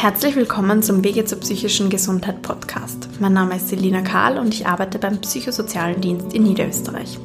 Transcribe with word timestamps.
Herzlich 0.00 0.34
willkommen 0.34 0.82
zum 0.82 1.04
Wege 1.04 1.26
zur 1.26 1.40
psychischen 1.40 1.90
Gesundheit 1.90 2.40
Podcast. 2.40 3.10
Mein 3.20 3.34
Name 3.34 3.56
ist 3.56 3.68
Selina 3.68 4.00
Karl 4.00 4.38
und 4.38 4.54
ich 4.54 4.66
arbeite 4.66 4.98
beim 4.98 5.20
Psychosozialen 5.20 6.00
Dienst 6.00 6.32
in 6.32 6.44
Niederösterreich. 6.44 7.18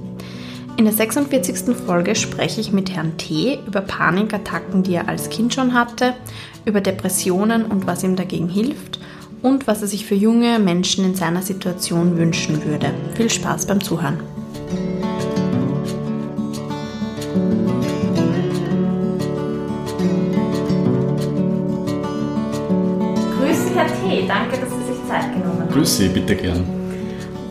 In 0.75 0.83
der 0.83 0.93
46. 0.93 1.73
Folge 1.73 2.15
spreche 2.15 2.59
ich 2.59 2.73
mit 2.73 2.91
Herrn 2.93 3.15
T. 3.15 3.59
über 3.65 3.79
Panikattacken, 3.79 4.83
die 4.83 4.95
er 4.95 5.07
als 5.07 5.29
Kind 5.29 5.53
schon 5.53 5.73
hatte, 5.73 6.15
über 6.65 6.81
Depressionen 6.81 7.63
und 7.63 7.87
was 7.87 8.03
ihm 8.03 8.17
dagegen 8.17 8.49
hilft 8.49 8.99
und 9.41 9.67
was 9.67 9.81
er 9.81 9.87
sich 9.87 10.05
für 10.05 10.15
junge 10.15 10.59
Menschen 10.59 11.05
in 11.05 11.15
seiner 11.15 11.43
Situation 11.43 12.17
wünschen 12.17 12.65
würde. 12.65 12.93
Viel 13.15 13.29
Spaß 13.29 13.67
beim 13.67 13.81
Zuhören. 13.81 14.19
Danke, 24.35 24.57
dass 24.57 24.69
Sie 24.69 24.93
sich 24.93 25.07
Zeit 25.07 25.33
genommen 25.33 25.61
haben. 25.61 25.71
Grüß 25.71 25.97
Sie, 25.97 26.09
bitte 26.09 26.35
gern. 26.35 26.65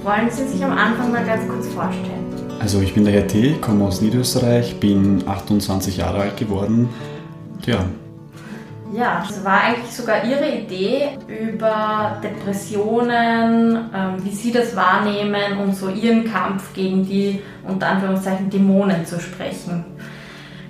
Wollen 0.02 0.30
Sie 0.30 0.46
sich 0.46 0.62
am 0.62 0.76
Anfang 0.76 1.12
mal 1.12 1.24
ganz 1.24 1.48
kurz 1.48 1.66
vorstellen? 1.68 2.24
Also 2.60 2.82
ich 2.82 2.92
bin 2.92 3.04
der 3.04 3.14
Herr 3.14 3.26
T., 3.26 3.54
komme 3.60 3.86
aus 3.86 4.02
Niederösterreich, 4.02 4.78
bin 4.80 5.26
28 5.26 5.96
Jahre 5.96 6.20
alt 6.20 6.36
geworden. 6.36 6.90
Ja. 7.64 7.86
Ja, 8.94 9.24
es 9.28 9.42
war 9.42 9.62
eigentlich 9.62 9.92
sogar 9.92 10.24
Ihre 10.24 10.46
Idee, 10.46 11.18
über 11.26 12.20
Depressionen, 12.22 13.90
ähm, 13.94 14.16
wie 14.22 14.30
Sie 14.30 14.52
das 14.52 14.76
wahrnehmen 14.76 15.58
und 15.58 15.74
so 15.74 15.88
Ihren 15.88 16.30
Kampf 16.30 16.74
gegen 16.74 17.04
die 17.04 17.40
unter 17.66 17.88
Anführungszeichen 17.88 18.50
Dämonen 18.50 19.06
zu 19.06 19.18
sprechen. 19.18 19.86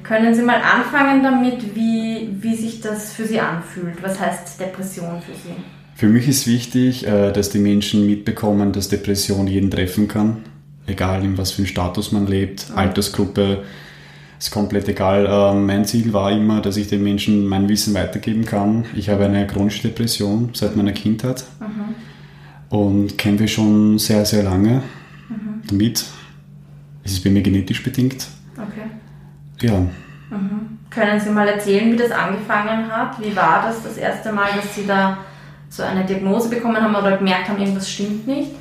Können 0.05 0.35
Sie 0.35 0.43
mal 0.43 0.61
anfangen 0.63 1.25
damit, 1.25 1.75
wie, 1.75 2.29
wie 2.41 2.55
sich 2.55 2.81
das 2.81 3.13
für 3.13 3.25
Sie 3.25 3.41
anfühlt? 3.41 4.01
Was 4.03 4.21
heißt 4.21 4.61
Depression 4.61 5.21
für 5.21 5.33
Sie? 5.33 5.57
Für 5.95 6.09
mich 6.09 6.29
ist 6.29 6.47
wichtig, 6.47 7.07
äh, 7.07 7.33
dass 7.33 7.51
die 7.51 7.59
Menschen 7.59 8.07
mitbekommen, 8.07 8.73
dass 8.73 8.89
Depression 8.89 9.47
jeden 9.47 9.71
treffen 9.71 10.09
kann 10.09 10.39
egal 10.87 11.25
in 11.25 11.39
was 11.39 11.53
für 11.53 11.59
einem 11.59 11.67
Status 11.67 12.13
man 12.13 12.27
lebt, 12.27 12.71
mhm. 12.71 12.79
Altersgruppe, 12.79 13.65
ist 14.39 14.51
komplett 14.51 14.89
egal. 14.89 15.27
Ähm, 15.29 15.67
mein 15.67 15.85
Ziel 15.85 16.13
war 16.13 16.31
immer, 16.31 16.61
dass 16.61 16.77
ich 16.77 16.89
den 16.89 17.03
Menschen 17.03 17.47
mein 17.47 17.69
Wissen 17.69 17.95
weitergeben 17.95 18.45
kann. 18.45 18.85
Ich 18.95 19.09
habe 19.09 19.25
eine 19.25 19.47
chronische 19.47 19.89
Depression 19.89 20.51
seit 20.53 20.77
meiner 20.77 20.93
Kindheit 20.93 21.45
mhm. 21.61 22.77
und 22.77 23.19
kämpfe 23.19 23.49
schon 23.49 23.99
sehr, 23.99 24.25
sehr 24.25 24.43
lange 24.43 24.83
mhm. 25.29 25.63
damit. 25.69 26.05
Es 27.05 27.13
ist 27.13 27.25
bei 27.25 27.31
mir 27.31 27.43
genetisch 27.43 27.83
bedingt. 27.83 28.27
Okay. 28.57 29.67
Ja. 29.67 29.79
Mhm. 29.79 30.79
Können 30.91 31.21
Sie 31.21 31.31
mal 31.31 31.49
erzählen, 31.49 31.93
wie 31.93 31.97
das 31.97 32.11
angefangen 32.11 32.91
hat? 32.91 33.21
Wie 33.21 33.35
war 33.35 33.67
das 33.67 33.83
das 33.83 33.97
erste 33.97 34.33
Mal, 34.33 34.49
dass 34.57 34.75
Sie 34.75 34.87
da 34.87 35.19
so 35.75 35.83
eine 35.83 36.05
Diagnose 36.05 36.49
bekommen 36.49 36.77
haben 36.77 36.95
oder 36.95 37.17
gemerkt 37.17 37.49
haben, 37.49 37.59
irgendwas 37.59 37.91
stimmt 37.91 38.27
nicht? 38.27 38.53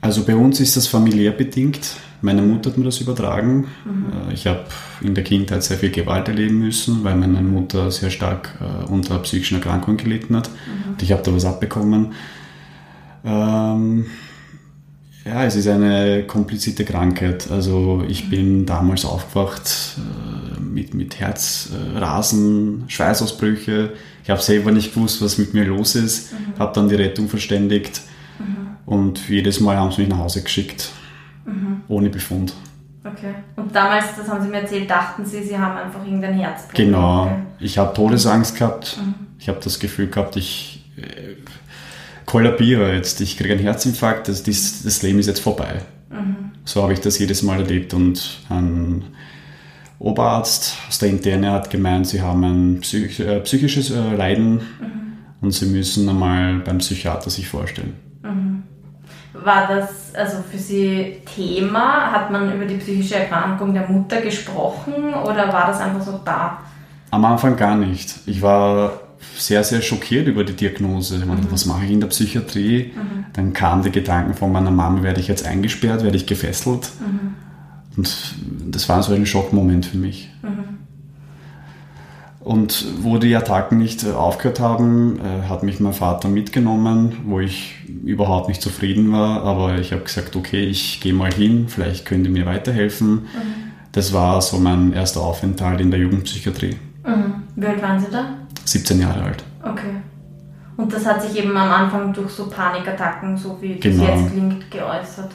Also 0.00 0.24
bei 0.24 0.34
uns 0.34 0.58
ist 0.58 0.76
das 0.76 0.88
familiär 0.88 1.30
bedingt. 1.30 1.94
Meine 2.22 2.42
Mutter 2.42 2.70
hat 2.70 2.78
mir 2.78 2.84
das 2.84 3.00
übertragen. 3.00 3.68
Mhm. 3.84 4.30
Äh, 4.30 4.34
ich 4.34 4.46
habe 4.48 4.64
in 5.00 5.14
der 5.14 5.22
Kindheit 5.22 5.62
sehr 5.62 5.78
viel 5.78 5.90
Gewalt 5.90 6.26
erleben 6.26 6.58
müssen, 6.58 7.04
weil 7.04 7.14
meine 7.14 7.40
Mutter 7.42 7.90
sehr 7.92 8.10
stark 8.10 8.58
äh, 8.60 8.90
unter 8.90 9.18
psychischen 9.20 9.56
Erkrankungen 9.58 9.96
gelitten 9.96 10.36
hat. 10.36 10.50
Mhm. 10.50 10.92
Und 10.92 11.02
ich 11.02 11.12
habe 11.12 11.22
da 11.22 11.32
was 11.32 11.44
abbekommen. 11.44 12.12
Ähm, 13.24 14.06
ja, 15.24 15.44
es 15.44 15.54
ist 15.54 15.68
eine 15.68 16.24
komplizierte 16.24 16.84
Krankheit. 16.84 17.48
Also 17.48 18.02
ich 18.08 18.24
mhm. 18.24 18.30
bin 18.30 18.66
damals 18.66 19.04
aufgewacht 19.04 19.98
äh, 19.98 20.41
mit, 20.72 20.94
mit 20.94 21.20
Herzrasen, 21.20 22.84
Schweißausbrüche. 22.88 23.92
Ich 24.24 24.30
habe 24.30 24.40
selber 24.40 24.70
nicht 24.70 24.94
gewusst, 24.94 25.22
was 25.22 25.38
mit 25.38 25.54
mir 25.54 25.64
los 25.64 25.94
ist. 25.94 26.32
Mhm. 26.32 26.58
Habe 26.58 26.72
dann 26.74 26.88
die 26.88 26.94
Rettung 26.94 27.28
verständigt 27.28 28.02
und 28.86 29.28
jedes 29.28 29.60
Mal 29.60 29.76
haben 29.76 29.90
sie 29.92 30.02
mich 30.02 30.10
nach 30.10 30.18
Hause 30.18 30.42
geschickt, 30.42 30.90
mhm. 31.44 31.82
ohne 31.88 32.10
Befund. 32.10 32.54
Okay. 33.04 33.34
Und 33.56 33.74
damals, 33.74 34.06
das 34.16 34.28
haben 34.28 34.42
Sie 34.42 34.48
mir 34.48 34.58
erzählt, 34.58 34.88
dachten 34.88 35.24
Sie, 35.24 35.42
Sie 35.42 35.58
haben 35.58 35.76
einfach 35.76 36.04
irgendein 36.04 36.34
Herzproblem? 36.34 36.86
Genau. 36.86 37.24
Okay. 37.24 37.36
Ich 37.58 37.78
habe 37.78 37.94
Todesangst 37.94 38.56
gehabt. 38.56 38.98
Mhm. 38.98 39.14
Ich 39.38 39.48
habe 39.48 39.58
das 39.62 39.80
Gefühl 39.80 40.06
gehabt, 40.06 40.36
ich 40.36 40.84
äh, 40.96 41.34
kollabiere 42.26 42.94
jetzt. 42.94 43.20
Ich 43.20 43.36
kriege 43.36 43.54
einen 43.54 43.62
Herzinfarkt. 43.62 44.28
Das, 44.28 44.44
das, 44.44 44.82
das, 44.84 45.02
Leben 45.02 45.18
ist 45.18 45.26
jetzt 45.26 45.40
vorbei. 45.40 45.80
Mhm. 46.10 46.52
So 46.64 46.82
habe 46.82 46.92
ich 46.92 47.00
das 47.00 47.18
jedes 47.18 47.42
Mal 47.42 47.58
erlebt. 47.58 47.92
Und 47.92 48.40
ein 48.48 49.04
Oberarzt 50.02 50.76
aus 50.88 50.98
der 50.98 51.10
Interne 51.10 51.52
hat 51.52 51.70
gemeint, 51.70 52.08
Sie 52.08 52.20
haben 52.20 52.42
ein 52.42 52.80
Psych 52.80 53.20
äh, 53.20 53.38
psychisches 53.40 53.90
äh, 53.92 54.16
Leiden 54.16 54.54
mhm. 54.54 55.12
und 55.40 55.52
Sie 55.52 55.66
müssen 55.66 56.08
einmal 56.08 56.58
beim 56.58 56.78
Psychiater 56.78 57.30
sich 57.30 57.48
vorstellen. 57.48 57.94
Mhm. 58.22 58.64
War 59.32 59.68
das 59.68 60.12
also 60.14 60.38
für 60.42 60.58
Sie 60.58 61.18
Thema? 61.36 62.10
Hat 62.10 62.32
man 62.32 62.52
über 62.52 62.64
die 62.64 62.78
psychische 62.78 63.14
Erkrankung 63.14 63.74
der 63.74 63.88
Mutter 63.88 64.20
gesprochen 64.20 65.14
oder 65.14 65.52
war 65.52 65.68
das 65.68 65.80
einfach 65.80 66.02
so 66.02 66.20
da? 66.24 66.58
Am 67.12 67.24
Anfang 67.24 67.56
gar 67.56 67.76
nicht. 67.76 68.12
Ich 68.26 68.42
war 68.42 68.98
sehr, 69.36 69.62
sehr 69.62 69.82
schockiert 69.82 70.26
über 70.26 70.42
die 70.42 70.54
Diagnose. 70.54 71.18
Ich 71.18 71.26
meine, 71.26 71.42
mhm. 71.42 71.52
was 71.52 71.64
mache 71.64 71.84
ich 71.84 71.92
in 71.92 72.00
der 72.00 72.08
Psychiatrie? 72.08 72.92
Mhm. 72.92 73.26
Dann 73.34 73.52
kamen 73.52 73.84
die 73.84 73.92
Gedanken 73.92 74.34
von 74.34 74.50
meiner 74.50 74.72
Mama, 74.72 75.04
werde 75.04 75.20
ich 75.20 75.28
jetzt 75.28 75.46
eingesperrt, 75.46 76.02
werde 76.02 76.16
ich 76.16 76.26
gefesselt? 76.26 76.90
Und 77.96 78.34
das 78.68 78.88
war 78.88 79.02
so 79.02 79.12
ein 79.12 79.26
Schockmoment 79.26 79.86
für 79.86 79.98
mich. 79.98 80.30
Mhm. 80.42 80.78
Und 82.40 82.84
wo 83.02 83.18
die 83.18 83.36
Attacken 83.36 83.78
nicht 83.78 84.02
äh, 84.04 84.12
aufgehört 84.12 84.58
haben, 84.58 85.20
äh, 85.20 85.48
hat 85.48 85.62
mich 85.62 85.78
mein 85.78 85.92
Vater 85.92 86.28
mitgenommen, 86.28 87.18
wo 87.26 87.38
ich 87.38 87.76
überhaupt 88.04 88.48
nicht 88.48 88.60
zufrieden 88.60 89.12
war. 89.12 89.44
Aber 89.44 89.78
ich 89.78 89.92
habe 89.92 90.02
gesagt, 90.02 90.34
okay, 90.34 90.64
ich 90.64 91.00
gehe 91.00 91.14
mal 91.14 91.32
hin, 91.32 91.68
vielleicht 91.68 92.04
könnt 92.04 92.26
ihr 92.26 92.32
mir 92.32 92.46
weiterhelfen. 92.46 93.12
Mhm. 93.12 93.26
Das 93.92 94.12
war 94.12 94.40
so 94.42 94.58
mein 94.58 94.92
erster 94.92 95.20
Aufenthalt 95.20 95.80
in 95.80 95.90
der 95.90 96.00
Jugendpsychiatrie. 96.00 96.76
Mhm. 97.06 97.34
Wie 97.54 97.66
alt 97.66 97.80
waren 97.80 98.00
Sie 98.00 98.10
da? 98.10 98.38
17 98.64 99.00
Jahre 99.00 99.22
alt. 99.22 99.44
Okay. 99.62 100.02
Und 100.76 100.92
das 100.92 101.06
hat 101.06 101.22
sich 101.22 101.38
eben 101.38 101.56
am 101.56 101.70
Anfang 101.70 102.12
durch 102.12 102.30
so 102.32 102.48
Panikattacken, 102.48 103.36
so 103.36 103.58
wie 103.60 103.78
genau. 103.78 104.06
das 104.06 104.20
jetzt 104.20 104.32
klingt, 104.32 104.70
geäußert? 104.70 105.30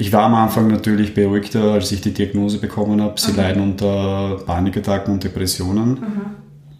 Ich 0.00 0.14
war 0.14 0.22
am 0.22 0.34
Anfang 0.34 0.68
natürlich 0.68 1.12
beruhigter, 1.12 1.72
als 1.72 1.92
ich 1.92 2.00
die 2.00 2.14
Diagnose 2.14 2.58
bekommen 2.58 3.02
habe. 3.02 3.20
Sie 3.20 3.32
mhm. 3.32 3.36
leiden 3.36 3.62
unter 3.62 4.38
Panikattacken 4.46 5.12
und 5.12 5.22
Depressionen. 5.22 5.90
Mhm. 5.90 6.20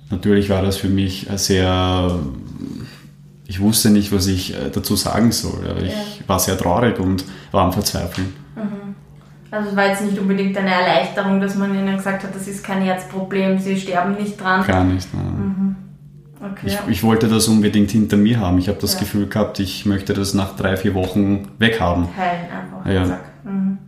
Natürlich 0.09 0.49
war 0.49 0.63
das 0.63 0.79
für 0.79 0.89
mich 0.89 1.29
sehr, 1.37 2.19
ich 3.47 3.61
wusste 3.61 3.91
nicht, 3.91 4.11
was 4.11 4.27
ich 4.27 4.55
äh, 4.55 4.71
dazu 4.73 4.97
sagen 4.97 5.33
soll. 5.33 5.67
Ich 5.85 5.93
ja. 5.93 6.29
war 6.29 6.39
sehr 6.39 6.57
traurig 6.57 6.99
und 6.99 7.27
war 7.53 7.65
am 7.65 7.75
Verzweifeln. 7.75 8.33
Mhm. 8.57 8.95
Also 9.51 9.69
es 9.69 9.77
war 9.77 9.89
jetzt 9.89 10.03
nicht 10.03 10.19
unbedingt 10.19 10.57
eine 10.57 10.71
Erleichterung, 10.71 11.43
dass 11.43 11.57
man 11.57 11.75
ihnen 11.75 11.99
gesagt 11.99 12.25
hat, 12.25 12.35
das 12.35 12.49
ist 12.49 12.65
kein 12.65 12.81
Herzproblem, 12.81 13.59
sie 13.59 13.79
sterben 13.79 14.15
nicht 14.15 14.41
dran. 14.41 14.67
Gar 14.67 14.85
nicht, 14.85 15.13
nein. 15.13 15.25
Mhm. 15.27 15.77
Okay. 16.43 16.69
Ich, 16.69 16.79
ich, 16.89 17.03
wollte 17.03 17.29
das 17.29 17.49
unbedingt 17.49 17.91
hinter 17.91 18.17
mir 18.17 18.41
haben. 18.41 18.57
Ich 18.59 18.69
habe 18.69 18.79
das 18.81 18.95
ja. 18.95 19.01
Gefühl 19.01 19.27
gehabt, 19.27 19.61
ich 19.61 19.85
möchte 19.85 20.15
das 20.15 20.33
nach 20.33 20.57
drei, 20.57 20.79
vier 20.79 20.95
Wochen 20.95 21.49
weghaben. 21.59 22.09
Heilen 22.17 22.51
einfach. 22.85 23.19
Ja. 23.45 23.51
Mhm. 23.51 23.79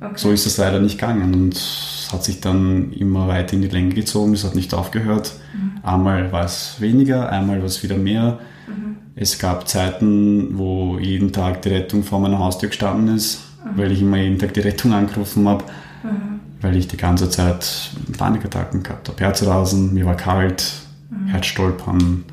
Okay. 0.00 0.12
So 0.16 0.30
ist 0.30 0.46
es 0.46 0.58
leider 0.58 0.78
nicht 0.78 0.98
gegangen 0.98 1.34
und 1.34 1.54
es 1.54 2.08
hat 2.12 2.22
sich 2.22 2.40
dann 2.40 2.92
immer 2.92 3.28
weiter 3.28 3.54
in 3.54 3.62
die 3.62 3.68
Länge 3.68 3.94
gezogen, 3.94 4.34
es 4.34 4.44
hat 4.44 4.54
nicht 4.54 4.74
aufgehört. 4.74 5.32
Mhm. 5.54 5.80
Einmal 5.82 6.32
war 6.32 6.44
es 6.44 6.76
weniger, 6.80 7.30
einmal 7.30 7.58
war 7.58 7.66
es 7.66 7.82
wieder 7.82 7.96
mehr. 7.96 8.38
Mhm. 8.66 8.96
Es 9.14 9.38
gab 9.38 9.66
Zeiten, 9.66 10.58
wo 10.58 10.98
jeden 10.98 11.32
Tag 11.32 11.62
die 11.62 11.70
Rettung 11.70 12.02
vor 12.02 12.20
meiner 12.20 12.38
Haustür 12.38 12.68
gestanden 12.68 13.16
ist, 13.16 13.40
mhm. 13.64 13.78
weil 13.78 13.90
ich 13.90 14.02
immer 14.02 14.18
jeden 14.18 14.38
Tag 14.38 14.52
die 14.52 14.60
Rettung 14.60 14.92
angerufen 14.92 15.48
habe, 15.48 15.64
mhm. 16.02 16.40
weil 16.60 16.76
ich 16.76 16.88
die 16.88 16.98
ganze 16.98 17.30
Zeit 17.30 17.90
Panikattacken 18.18 18.82
gehabt 18.82 19.08
habe. 19.08 19.18
Herzrasen, 19.18 19.94
mir 19.94 20.04
war 20.04 20.16
kalt, 20.16 20.72
mhm. 21.08 21.28
Herzstolpern, 21.28 22.24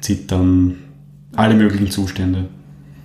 Zittern, 0.00 0.78
alle 1.34 1.54
möglichen 1.54 1.90
Zustände. 1.90 2.48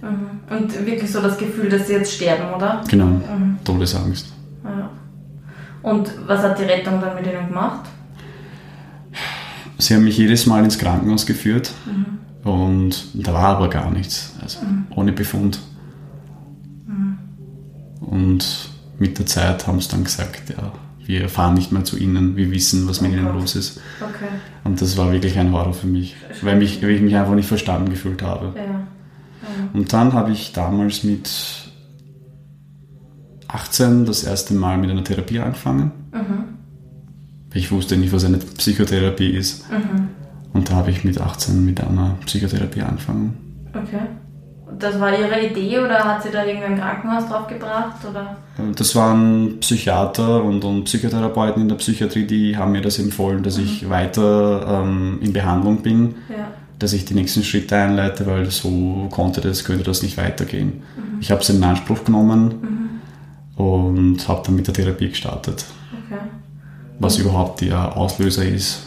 Mhm. 0.01 0.36
Und 0.49 0.85
wirklich 0.85 1.11
so 1.11 1.21
das 1.21 1.37
Gefühl, 1.37 1.69
dass 1.69 1.87
sie 1.87 1.93
jetzt 1.93 2.13
sterben, 2.13 2.53
oder? 2.55 2.83
Genau, 2.87 3.21
Todesangst. 3.63 4.33
Ja. 4.63 4.89
Und 5.81 6.09
was 6.25 6.41
hat 6.41 6.57
die 6.59 6.63
Rettung 6.63 7.01
dann 7.01 7.15
mit 7.15 7.25
ihnen 7.27 7.47
gemacht? 7.47 7.89
Sie 9.77 9.93
haben 9.93 10.05
mich 10.05 10.17
jedes 10.17 10.45
Mal 10.45 10.63
ins 10.63 10.77
Krankenhaus 10.77 11.25
geführt 11.25 11.71
mhm. 11.85 12.49
und 12.49 13.07
da 13.13 13.33
war 13.33 13.57
aber 13.57 13.69
gar 13.69 13.91
nichts, 13.91 14.35
also 14.41 14.59
mhm. 14.65 14.87
ohne 14.95 15.11
Befund. 15.11 15.59
Mhm. 16.87 17.17
Und 17.99 18.69
mit 18.97 19.19
der 19.19 19.25
Zeit 19.27 19.67
haben 19.67 19.79
sie 19.79 19.89
dann 19.89 20.03
gesagt, 20.03 20.49
ja, 20.49 20.71
wir 21.05 21.29
fahren 21.29 21.53
nicht 21.53 21.71
mehr 21.71 21.83
zu 21.83 21.97
ihnen, 21.97 22.35
wir 22.35 22.51
wissen, 22.51 22.87
was 22.87 23.01
mit 23.01 23.11
oh 23.11 23.15
ihnen 23.15 23.33
los 23.33 23.55
ist. 23.55 23.79
Okay. 24.01 24.29
Und 24.63 24.81
das 24.81 24.97
war 24.97 25.11
wirklich 25.11 25.37
ein 25.37 25.51
Horror 25.51 25.73
für 25.73 25.87
mich, 25.87 26.15
weil, 26.41 26.57
mich, 26.57 26.81
weil 26.81 26.91
ich 26.91 27.01
mich 27.01 27.15
einfach 27.15 27.35
nicht 27.35 27.47
verstanden 27.47 27.89
gefühlt 27.89 28.21
habe. 28.23 28.53
Ja. 28.57 28.87
Und 29.73 29.93
dann 29.93 30.13
habe 30.13 30.31
ich 30.31 30.53
damals 30.53 31.03
mit 31.03 31.29
18 33.47 34.05
das 34.05 34.23
erste 34.23 34.53
Mal 34.53 34.77
mit 34.77 34.89
einer 34.89 35.03
Therapie 35.03 35.39
angefangen. 35.39 35.91
Mhm. 36.11 36.57
Ich 37.53 37.71
wusste 37.71 37.97
nicht, 37.97 38.13
was 38.13 38.25
eine 38.25 38.37
Psychotherapie 38.37 39.29
ist. 39.29 39.69
Mhm. 39.71 40.09
Und 40.53 40.69
da 40.69 40.75
habe 40.75 40.91
ich 40.91 41.03
mit 41.03 41.19
18 41.19 41.63
mit 41.63 41.81
einer 41.81 42.17
Psychotherapie 42.25 42.81
angefangen. 42.81 43.37
Okay. 43.73 44.01
Das 44.79 44.99
war 44.99 45.17
Ihre 45.17 45.45
Idee 45.45 45.79
oder 45.79 46.03
hat 46.03 46.23
sie 46.23 46.29
da 46.29 46.45
irgendein 46.45 46.77
Krankenhaus 46.77 47.27
drauf 47.27 47.47
gebracht? 47.47 47.95
Oder? 48.09 48.37
Das 48.75 48.95
waren 48.95 49.59
Psychiater 49.59 50.43
und, 50.43 50.63
und 50.65 50.83
Psychotherapeuten 50.83 51.61
in 51.61 51.69
der 51.69 51.75
Psychiatrie, 51.77 52.27
die 52.27 52.57
haben 52.57 52.73
mir 52.73 52.81
das 52.81 52.99
empfohlen, 52.99 53.43
dass 53.43 53.57
mhm. 53.57 53.63
ich 53.63 53.89
weiter 53.89 54.83
ähm, 54.83 55.19
in 55.21 55.31
Behandlung 55.31 55.81
bin, 55.81 56.15
ja. 56.29 56.47
Dass 56.79 56.93
ich 56.93 57.05
die 57.05 57.13
nächsten 57.13 57.43
Schritte 57.43 57.75
einleite, 57.75 58.25
weil 58.27 58.49
so 58.51 59.07
konnte 59.11 59.41
das, 59.41 59.63
könnte 59.63 59.83
das 59.83 60.03
nicht 60.03 60.17
weitergehen. 60.17 60.83
Mhm. 60.95 61.19
Ich 61.19 61.31
habe 61.31 61.41
es 61.41 61.49
in 61.49 61.63
Anspruch 61.63 62.03
genommen 62.03 62.99
mhm. 63.57 63.63
und 63.63 64.27
habe 64.27 64.43
dann 64.45 64.55
mit 64.55 64.67
der 64.67 64.73
Therapie 64.73 65.09
gestartet. 65.09 65.65
Okay. 66.05 66.21
Was 66.99 67.17
überhaupt 67.17 67.61
der 67.61 67.95
Auslöser 67.95 68.45
ist. 68.45 68.83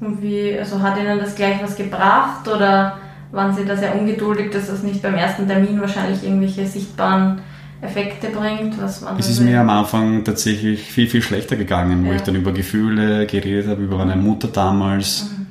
Und 0.00 0.22
wie, 0.22 0.56
also 0.58 0.80
hat 0.80 0.98
Ihnen 0.98 1.18
das 1.18 1.34
gleich 1.34 1.62
was 1.62 1.76
gebracht 1.76 2.46
oder 2.46 2.98
waren 3.32 3.54
Sie 3.54 3.64
da 3.64 3.76
sehr 3.76 3.98
ungeduldig, 3.98 4.50
dass 4.50 4.68
das 4.68 4.82
nicht 4.82 5.02
beim 5.02 5.14
ersten 5.14 5.48
Termin 5.48 5.80
wahrscheinlich 5.80 6.22
irgendwelche 6.22 6.66
sichtbaren 6.66 7.40
Effekte 7.80 8.28
bringt? 8.28 8.80
Was 8.80 9.02
es 9.18 9.28
ist 9.28 9.40
mir 9.40 9.60
am 9.60 9.70
Anfang 9.70 10.22
tatsächlich 10.22 10.82
viel, 10.82 11.08
viel 11.08 11.22
schlechter 11.22 11.56
gegangen, 11.56 12.04
ja. 12.04 12.10
wo 12.10 12.14
ich 12.14 12.22
dann 12.22 12.36
über 12.36 12.52
Gefühle 12.52 13.26
geredet 13.26 13.68
habe, 13.68 13.82
über 13.82 13.98
meine 13.98 14.16
Mutter 14.16 14.48
damals. 14.48 15.30
Mhm. 15.30 15.45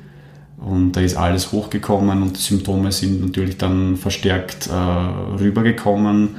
Und 0.65 0.93
da 0.93 1.01
ist 1.01 1.15
alles 1.15 1.51
hochgekommen 1.51 2.23
und 2.23 2.37
die 2.37 2.41
Symptome 2.41 2.91
sind 2.91 3.21
natürlich 3.23 3.59
dann 3.59 3.97
verstärkt 3.97 4.67
äh, 4.67 4.73
rübergekommen. 4.73 6.21
Mhm. 6.21 6.29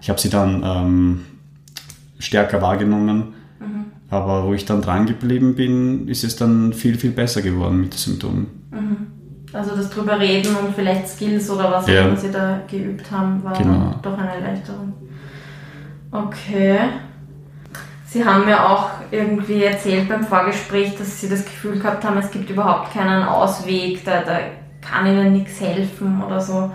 Ich 0.00 0.08
habe 0.08 0.20
sie 0.20 0.30
dann 0.30 0.62
ähm, 0.64 1.20
stärker 2.20 2.62
wahrgenommen. 2.62 3.34
Mhm. 3.58 3.86
Aber 4.08 4.46
wo 4.46 4.54
ich 4.54 4.64
dann 4.66 4.82
dran 4.82 5.06
geblieben 5.06 5.56
bin, 5.56 6.06
ist 6.06 6.22
es 6.22 6.36
dann 6.36 6.72
viel, 6.72 6.96
viel 6.96 7.10
besser 7.10 7.42
geworden 7.42 7.80
mit 7.80 7.92
den 7.92 7.98
Symptomen. 7.98 8.46
Mhm. 8.70 8.96
Also 9.52 9.74
das 9.74 9.90
drüber 9.90 10.18
reden 10.20 10.54
und 10.54 10.76
vielleicht 10.76 11.08
Skills 11.08 11.50
oder 11.50 11.72
was 11.72 11.88
ja. 11.88 12.12
auch 12.12 12.16
Sie 12.16 12.30
da 12.30 12.60
geübt 12.70 13.10
haben, 13.10 13.42
war 13.42 13.58
genau. 13.58 13.98
doch 14.00 14.16
eine 14.16 14.32
Erleichterung. 14.36 14.92
Okay. 16.12 16.78
Sie 18.12 18.22
haben 18.22 18.44
mir 18.44 18.68
auch 18.68 18.90
irgendwie 19.10 19.64
erzählt 19.64 20.06
beim 20.06 20.22
Vorgespräch, 20.22 20.96
dass 20.98 21.18
Sie 21.18 21.30
das 21.30 21.46
Gefühl 21.46 21.78
gehabt 21.78 22.04
haben, 22.04 22.18
es 22.18 22.30
gibt 22.30 22.50
überhaupt 22.50 22.92
keinen 22.92 23.22
Ausweg, 23.22 24.04
da, 24.04 24.20
da 24.20 24.38
kann 24.82 25.06
Ihnen 25.06 25.32
nichts 25.32 25.58
helfen 25.62 26.22
oder 26.22 26.38
so. 26.38 26.70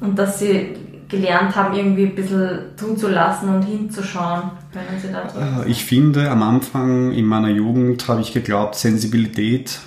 Und 0.00 0.18
dass 0.18 0.38
Sie 0.38 0.74
gelernt 1.08 1.54
haben, 1.54 1.74
irgendwie 1.74 2.06
ein 2.06 2.14
bisschen 2.14 2.60
zuzulassen 2.76 3.54
und 3.54 3.62
hinzuschauen. 3.64 4.44
Können 4.72 5.00
Sie 5.00 5.12
da 5.12 5.62
äh, 5.62 5.68
ich 5.70 5.84
finde, 5.84 6.30
am 6.30 6.42
Anfang 6.42 7.12
in 7.12 7.26
meiner 7.26 7.50
Jugend 7.50 8.08
habe 8.08 8.22
ich 8.22 8.32
geglaubt, 8.32 8.76
Sensibilität 8.76 9.78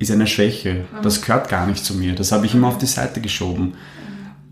ist 0.00 0.10
eine 0.10 0.26
Schwäche. 0.26 0.84
Das 1.02 1.22
gehört 1.22 1.48
gar 1.48 1.66
nicht 1.68 1.84
zu 1.84 1.94
mir. 1.94 2.16
Das 2.16 2.32
habe 2.32 2.44
ich 2.44 2.54
immer 2.54 2.66
auf 2.66 2.78
die 2.78 2.86
Seite 2.86 3.20
geschoben. 3.20 3.74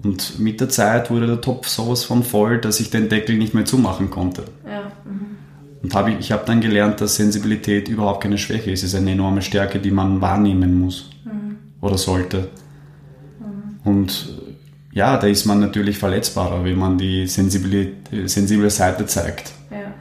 Und 0.03 0.39
mit 0.39 0.61
der 0.61 0.69
Zeit 0.69 1.11
wurde 1.11 1.27
der 1.27 1.41
Topf 1.41 1.69
sowas 1.69 2.05
von 2.05 2.23
voll, 2.23 2.59
dass 2.59 2.81
ich 2.81 2.91
den 2.91 3.09
Deckel 3.09 3.37
nicht 3.37 3.55
mehr 3.55 3.65
zumachen 3.65 4.11
konnte. 4.11 4.45
Ja. 4.67 4.93
Mhm. 5.05 5.37
Und 5.83 5.95
hab 5.95 6.09
ich, 6.09 6.19
ich 6.19 6.33
habe 6.33 6.45
dann 6.47 6.61
gelernt, 6.61 7.01
dass 7.01 7.17
Sensibilität 7.17 7.89
überhaupt 7.89 8.23
keine 8.23 8.39
Schwäche 8.39 8.71
ist. 8.71 8.83
Es 8.83 8.93
ist 8.93 8.99
eine 8.99 9.13
enorme 9.13 9.43
Stärke, 9.43 9.79
die 9.79 9.91
man 9.91 10.21
wahrnehmen 10.21 10.79
muss 10.79 11.11
mhm. 11.25 11.57
oder 11.81 11.99
sollte. 11.99 12.49
Mhm. 13.39 13.91
Und 13.91 14.39
ja, 14.93 15.17
da 15.17 15.27
ist 15.27 15.45
man 15.45 15.61
natürlich 15.61 15.99
verletzbarer, 15.99 16.65
wenn 16.65 16.79
man 16.79 16.99
die 16.99 17.27
sensible 17.27 18.71
Seite 18.71 19.07
zeigt. 19.07 19.53
Ja. 19.71 19.95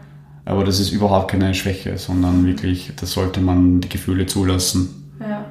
Aber 0.45 0.63
das 0.63 0.79
ist 0.79 0.91
überhaupt 0.91 1.31
keine 1.31 1.53
Schwäche, 1.53 1.97
sondern 1.97 2.45
wirklich, 2.45 2.91
da 2.95 3.05
sollte 3.05 3.39
man 3.39 3.81
die 3.81 3.89
Gefühle 3.89 4.25
zulassen. 4.25 5.11
Ja. 5.19 5.45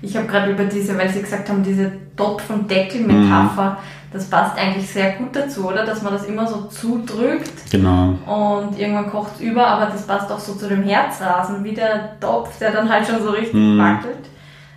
Ich 0.00 0.16
habe 0.16 0.26
gerade 0.26 0.52
über 0.52 0.64
diese, 0.64 0.96
weil 0.96 1.08
Sie 1.08 1.20
gesagt 1.20 1.48
haben, 1.48 1.62
diese 1.62 1.90
Topf- 2.16 2.50
und 2.50 2.70
Deckel-Metapher, 2.70 3.70
mhm. 3.70 3.76
das 4.12 4.26
passt 4.26 4.56
eigentlich 4.56 4.88
sehr 4.88 5.12
gut 5.12 5.34
dazu, 5.34 5.68
oder? 5.68 5.84
Dass 5.84 6.02
man 6.02 6.12
das 6.12 6.24
immer 6.24 6.46
so 6.46 6.66
zudrückt. 6.66 7.70
Genau. 7.70 8.10
Und 8.26 8.78
irgendwann 8.78 9.10
kocht 9.10 9.32
es 9.36 9.40
über, 9.40 9.66
aber 9.66 9.86
das 9.86 10.06
passt 10.06 10.30
auch 10.30 10.38
so 10.38 10.54
zu 10.54 10.68
dem 10.68 10.82
Herzrasen, 10.82 11.64
wie 11.64 11.74
der 11.74 12.18
Topf, 12.20 12.58
der 12.58 12.72
dann 12.72 12.88
halt 12.88 13.06
schon 13.06 13.22
so 13.22 13.30
richtig 13.30 13.54
mhm. 13.54 13.78
wackelt. 13.78 14.28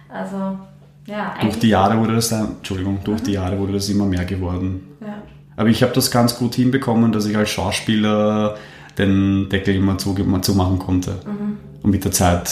Also, 0.10 0.58
ja, 1.06 1.34
Durch 1.40 1.60
die 1.60 1.70
Jahre 1.70 2.00
wurde 2.00 2.16
das 2.16 2.30
dann, 2.30 2.58
Entschuldigung, 2.58 3.00
durch 3.04 3.22
mhm. 3.22 3.26
die 3.26 3.34
Jahre 3.34 3.60
wurde 3.60 3.74
das 3.74 3.90
immer 3.90 4.06
mehr 4.06 4.26
geworden. 4.26 4.98
Ja. 5.02 5.22
Aber 5.56 5.70
ich 5.70 5.84
habe 5.84 5.94
das 5.94 6.10
ganz 6.10 6.38
gut 6.38 6.56
hinbekommen, 6.56 7.12
dass 7.12 7.26
ich 7.26 7.38
als 7.38 7.50
Schauspieler 7.50 8.56
den 8.98 9.50
Deckel 9.50 9.76
immer 9.76 9.98
zumachen 9.98 10.80
konnte. 10.80 11.12
Mhm. 11.26 11.58
Und 11.84 11.92
mit 11.92 12.04
der 12.04 12.12
Zeit 12.12 12.50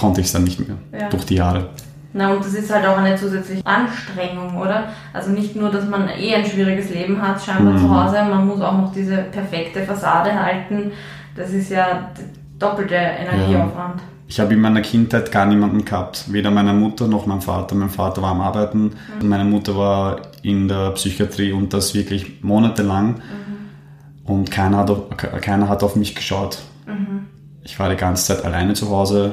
konnte 0.00 0.20
ich 0.20 0.28
es 0.28 0.32
dann 0.32 0.44
nicht 0.44 0.58
mehr 0.58 0.76
ja. 0.98 1.08
durch 1.10 1.24
die 1.26 1.36
Jahre. 1.36 1.68
Na, 2.12 2.32
und 2.32 2.44
das 2.44 2.54
ist 2.54 2.72
halt 2.72 2.84
auch 2.86 2.98
eine 2.98 3.14
zusätzliche 3.14 3.64
Anstrengung, 3.64 4.56
oder? 4.56 4.88
Also 5.12 5.30
nicht 5.30 5.54
nur, 5.54 5.70
dass 5.70 5.86
man 5.86 6.08
eh 6.08 6.34
ein 6.34 6.44
schwieriges 6.44 6.90
Leben 6.90 7.22
hat, 7.22 7.40
scheinbar 7.40 7.74
mhm. 7.74 7.78
zu 7.78 7.88
Hause, 7.88 8.16
man 8.28 8.46
muss 8.48 8.60
auch 8.60 8.76
noch 8.76 8.92
diese 8.92 9.18
perfekte 9.18 9.82
Fassade 9.82 10.32
halten. 10.32 10.90
Das 11.36 11.50
ist 11.50 11.70
ja 11.70 12.10
doppelte 12.58 12.96
Energieaufwand. 12.96 14.00
Ja. 14.00 14.06
Ich 14.26 14.40
habe 14.40 14.54
in 14.54 14.60
meiner 14.60 14.80
Kindheit 14.80 15.30
gar 15.30 15.46
niemanden 15.46 15.84
gehabt, 15.84 16.24
weder 16.32 16.50
meine 16.50 16.72
Mutter 16.72 17.06
noch 17.06 17.26
mein 17.26 17.40
Vater. 17.40 17.74
Mein 17.74 17.90
Vater 17.90 18.22
war 18.22 18.30
am 18.30 18.40
Arbeiten, 18.40 18.92
mhm. 19.20 19.28
meine 19.28 19.44
Mutter 19.44 19.76
war 19.76 20.20
in 20.42 20.66
der 20.66 20.90
Psychiatrie 20.92 21.52
und 21.52 21.72
das 21.72 21.94
wirklich 21.94 22.42
monatelang. 22.42 23.08
Mhm. 23.08 24.24
Und 24.24 24.50
keiner 24.50 24.78
hat, 24.78 24.90
auf, 24.90 25.16
keiner 25.40 25.68
hat 25.68 25.82
auf 25.82 25.94
mich 25.94 26.14
geschaut. 26.14 26.58
Mhm. 26.86 27.26
Ich 27.62 27.78
war 27.78 27.88
die 27.88 27.96
ganze 27.96 28.24
Zeit 28.26 28.44
alleine 28.44 28.74
zu 28.74 28.90
Hause, 28.90 29.32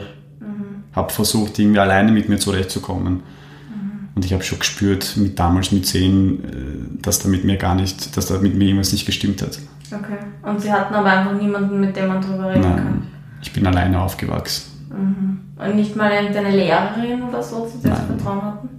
habe 0.97 1.13
versucht, 1.13 1.59
irgendwie 1.59 1.79
alleine 1.79 2.11
mit 2.11 2.27
mir 2.27 2.39
zurechtzukommen. 2.39 3.13
Mhm. 3.13 4.09
Und 4.15 4.25
ich 4.25 4.33
habe 4.33 4.44
schon 4.44 4.59
gespürt, 4.59 5.15
mit 5.17 5.39
damals 5.39 5.71
mit 5.71 5.85
zehn, 5.85 6.44
äh, 6.44 7.01
dass 7.01 7.19
da 7.19 7.29
mit 7.29 7.45
mir 7.45 7.57
gar 7.57 7.75
nicht, 7.75 8.17
dass 8.17 8.25
da 8.25 8.39
mit 8.39 8.55
mir 8.55 8.65
irgendwas 8.65 8.91
nicht 8.91 9.05
gestimmt 9.05 9.41
hat. 9.41 9.59
Okay. 9.91 10.17
Und 10.41 10.61
Sie 10.61 10.71
hatten 10.71 10.94
aber 10.94 11.09
einfach 11.11 11.39
niemanden, 11.39 11.79
mit 11.79 11.95
dem 11.95 12.07
man 12.07 12.21
drüber 12.21 12.49
reden 12.49 12.61
Nein, 12.61 12.75
kann? 12.75 13.07
Ich 13.41 13.53
bin 13.53 13.65
alleine 13.65 14.01
aufgewachsen. 14.01 14.89
Mhm. 14.89 15.39
Und 15.63 15.75
nicht 15.75 15.95
mal 15.95 16.11
irgendeine 16.11 16.51
Lehrerin 16.51 17.23
oder 17.23 17.41
so, 17.41 17.65
zu 17.65 17.77
der 17.77 17.95
Sie 17.95 18.01
Vertrauen 18.03 18.41
hatten? 18.41 18.69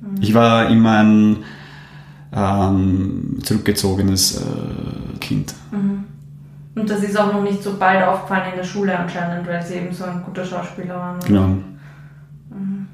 Mhm. 0.00 0.16
Ich 0.20 0.34
war 0.34 0.68
immer 0.68 0.98
ein 0.98 1.36
ähm, 2.34 3.38
zurückgezogenes 3.42 4.42
äh, 4.42 5.18
Kind. 5.20 5.54
Mhm. 5.70 6.04
Und 6.74 6.90
das 6.90 7.02
ist 7.02 7.18
auch 7.18 7.32
noch 7.32 7.42
nicht 7.42 7.62
so 7.62 7.76
bald 7.78 8.02
aufgefallen 8.04 8.50
in 8.50 8.56
der 8.56 8.64
Schule 8.64 8.98
anscheinend, 8.98 9.46
weil 9.46 9.64
sie 9.64 9.74
eben 9.74 9.92
so 9.92 10.04
ein 10.04 10.22
guter 10.24 10.44
Schauspieler 10.44 10.96
waren. 10.96 11.20
Genau. 11.20 11.46
Mhm. 11.46 12.86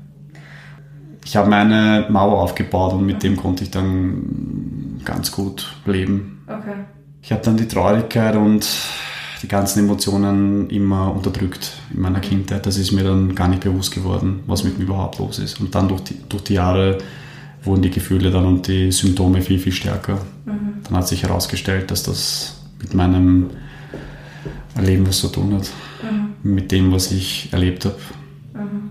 Ich 1.24 1.36
habe 1.36 1.48
meine 1.48 2.06
Mauer 2.10 2.40
aufgebaut 2.40 2.92
und 2.92 3.06
mit 3.06 3.16
mhm. 3.16 3.20
dem 3.20 3.36
konnte 3.36 3.64
ich 3.64 3.70
dann 3.70 5.00
ganz 5.04 5.32
gut 5.32 5.74
leben. 5.86 6.44
Okay. 6.46 6.74
Ich 7.22 7.32
habe 7.32 7.42
dann 7.42 7.56
die 7.56 7.68
Traurigkeit 7.68 8.36
und 8.36 8.66
die 9.42 9.48
ganzen 9.48 9.80
Emotionen 9.80 10.68
immer 10.68 11.14
unterdrückt 11.14 11.72
in 11.92 12.00
meiner. 12.00 12.20
Kindheit. 12.20 12.66
Das 12.66 12.76
ist 12.76 12.92
mir 12.92 13.04
dann 13.04 13.34
gar 13.34 13.48
nicht 13.48 13.62
bewusst 13.62 13.94
geworden, 13.94 14.40
was 14.46 14.64
mit 14.64 14.78
mir 14.78 14.84
überhaupt 14.84 15.18
los 15.18 15.38
ist. 15.38 15.60
Und 15.60 15.74
dann 15.74 15.88
durch 15.88 16.02
die, 16.02 16.16
durch 16.28 16.44
die 16.44 16.54
Jahre 16.54 16.98
wurden 17.62 17.82
die 17.82 17.90
Gefühle 17.90 18.30
dann 18.30 18.44
und 18.44 18.66
die 18.68 18.92
Symptome 18.92 19.40
viel, 19.40 19.58
viel 19.58 19.72
stärker. 19.72 20.18
Mhm. 20.44 20.82
Dann 20.84 20.96
hat 20.96 21.08
sich 21.08 21.22
herausgestellt, 21.22 21.90
dass 21.90 22.02
das 22.02 22.60
mit 22.80 22.94
meinem 22.94 23.50
Leben 24.78 25.06
was 25.06 25.20
zu 25.20 25.28
tun 25.28 25.54
hat. 25.54 25.70
Mhm. 26.02 26.54
Mit 26.54 26.72
dem, 26.72 26.92
was 26.92 27.12
ich 27.12 27.48
erlebt 27.52 27.84
habe. 27.84 27.96
Mhm. 28.54 28.90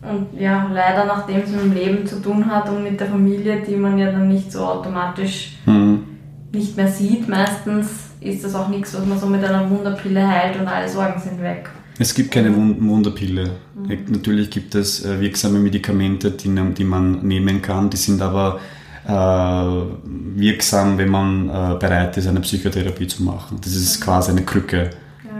Und 0.00 0.40
ja, 0.40 0.70
leider 0.72 1.04
nachdem 1.04 1.42
es 1.42 1.50
mit 1.50 1.60
dem 1.60 1.74
Leben 1.74 2.06
zu 2.06 2.22
tun 2.22 2.46
hat 2.46 2.68
und 2.70 2.82
mit 2.82 2.98
der 2.98 3.08
Familie, 3.08 3.62
die 3.66 3.76
man 3.76 3.98
ja 3.98 4.10
dann 4.10 4.28
nicht 4.28 4.52
so 4.52 4.60
automatisch 4.60 5.56
mhm. 5.66 6.04
nicht 6.52 6.76
mehr 6.76 6.88
sieht, 6.88 7.28
meistens 7.28 7.88
ist 8.20 8.44
das 8.44 8.54
auch 8.54 8.68
nichts, 8.68 8.94
was 8.94 9.04
man 9.04 9.18
so 9.18 9.26
mit 9.26 9.44
einer 9.44 9.68
Wunderpille 9.68 10.26
heilt 10.26 10.58
und 10.58 10.66
alle 10.66 10.88
Sorgen 10.88 11.20
sind 11.20 11.42
weg. 11.42 11.70
Es 11.98 12.14
gibt 12.14 12.30
keine 12.30 12.54
Wunderpille. 12.54 13.50
Mhm. 13.74 14.04
Natürlich 14.08 14.50
gibt 14.50 14.74
es 14.74 15.04
äh, 15.04 15.20
wirksame 15.20 15.58
Medikamente, 15.58 16.30
die, 16.30 16.48
die 16.74 16.84
man 16.84 17.26
nehmen 17.26 17.60
kann, 17.60 17.90
die 17.90 17.96
sind 17.96 18.22
aber 18.22 18.60
wirksam, 19.06 20.98
wenn 20.98 21.08
man 21.08 21.48
äh, 21.48 21.78
bereit 21.78 22.16
ist, 22.16 22.26
eine 22.26 22.40
Psychotherapie 22.40 23.06
zu 23.06 23.22
machen. 23.22 23.58
Das 23.62 23.74
ist 23.74 24.00
quasi 24.00 24.32
eine 24.32 24.42
Krücke, 24.42 24.90
ja. 25.24 25.38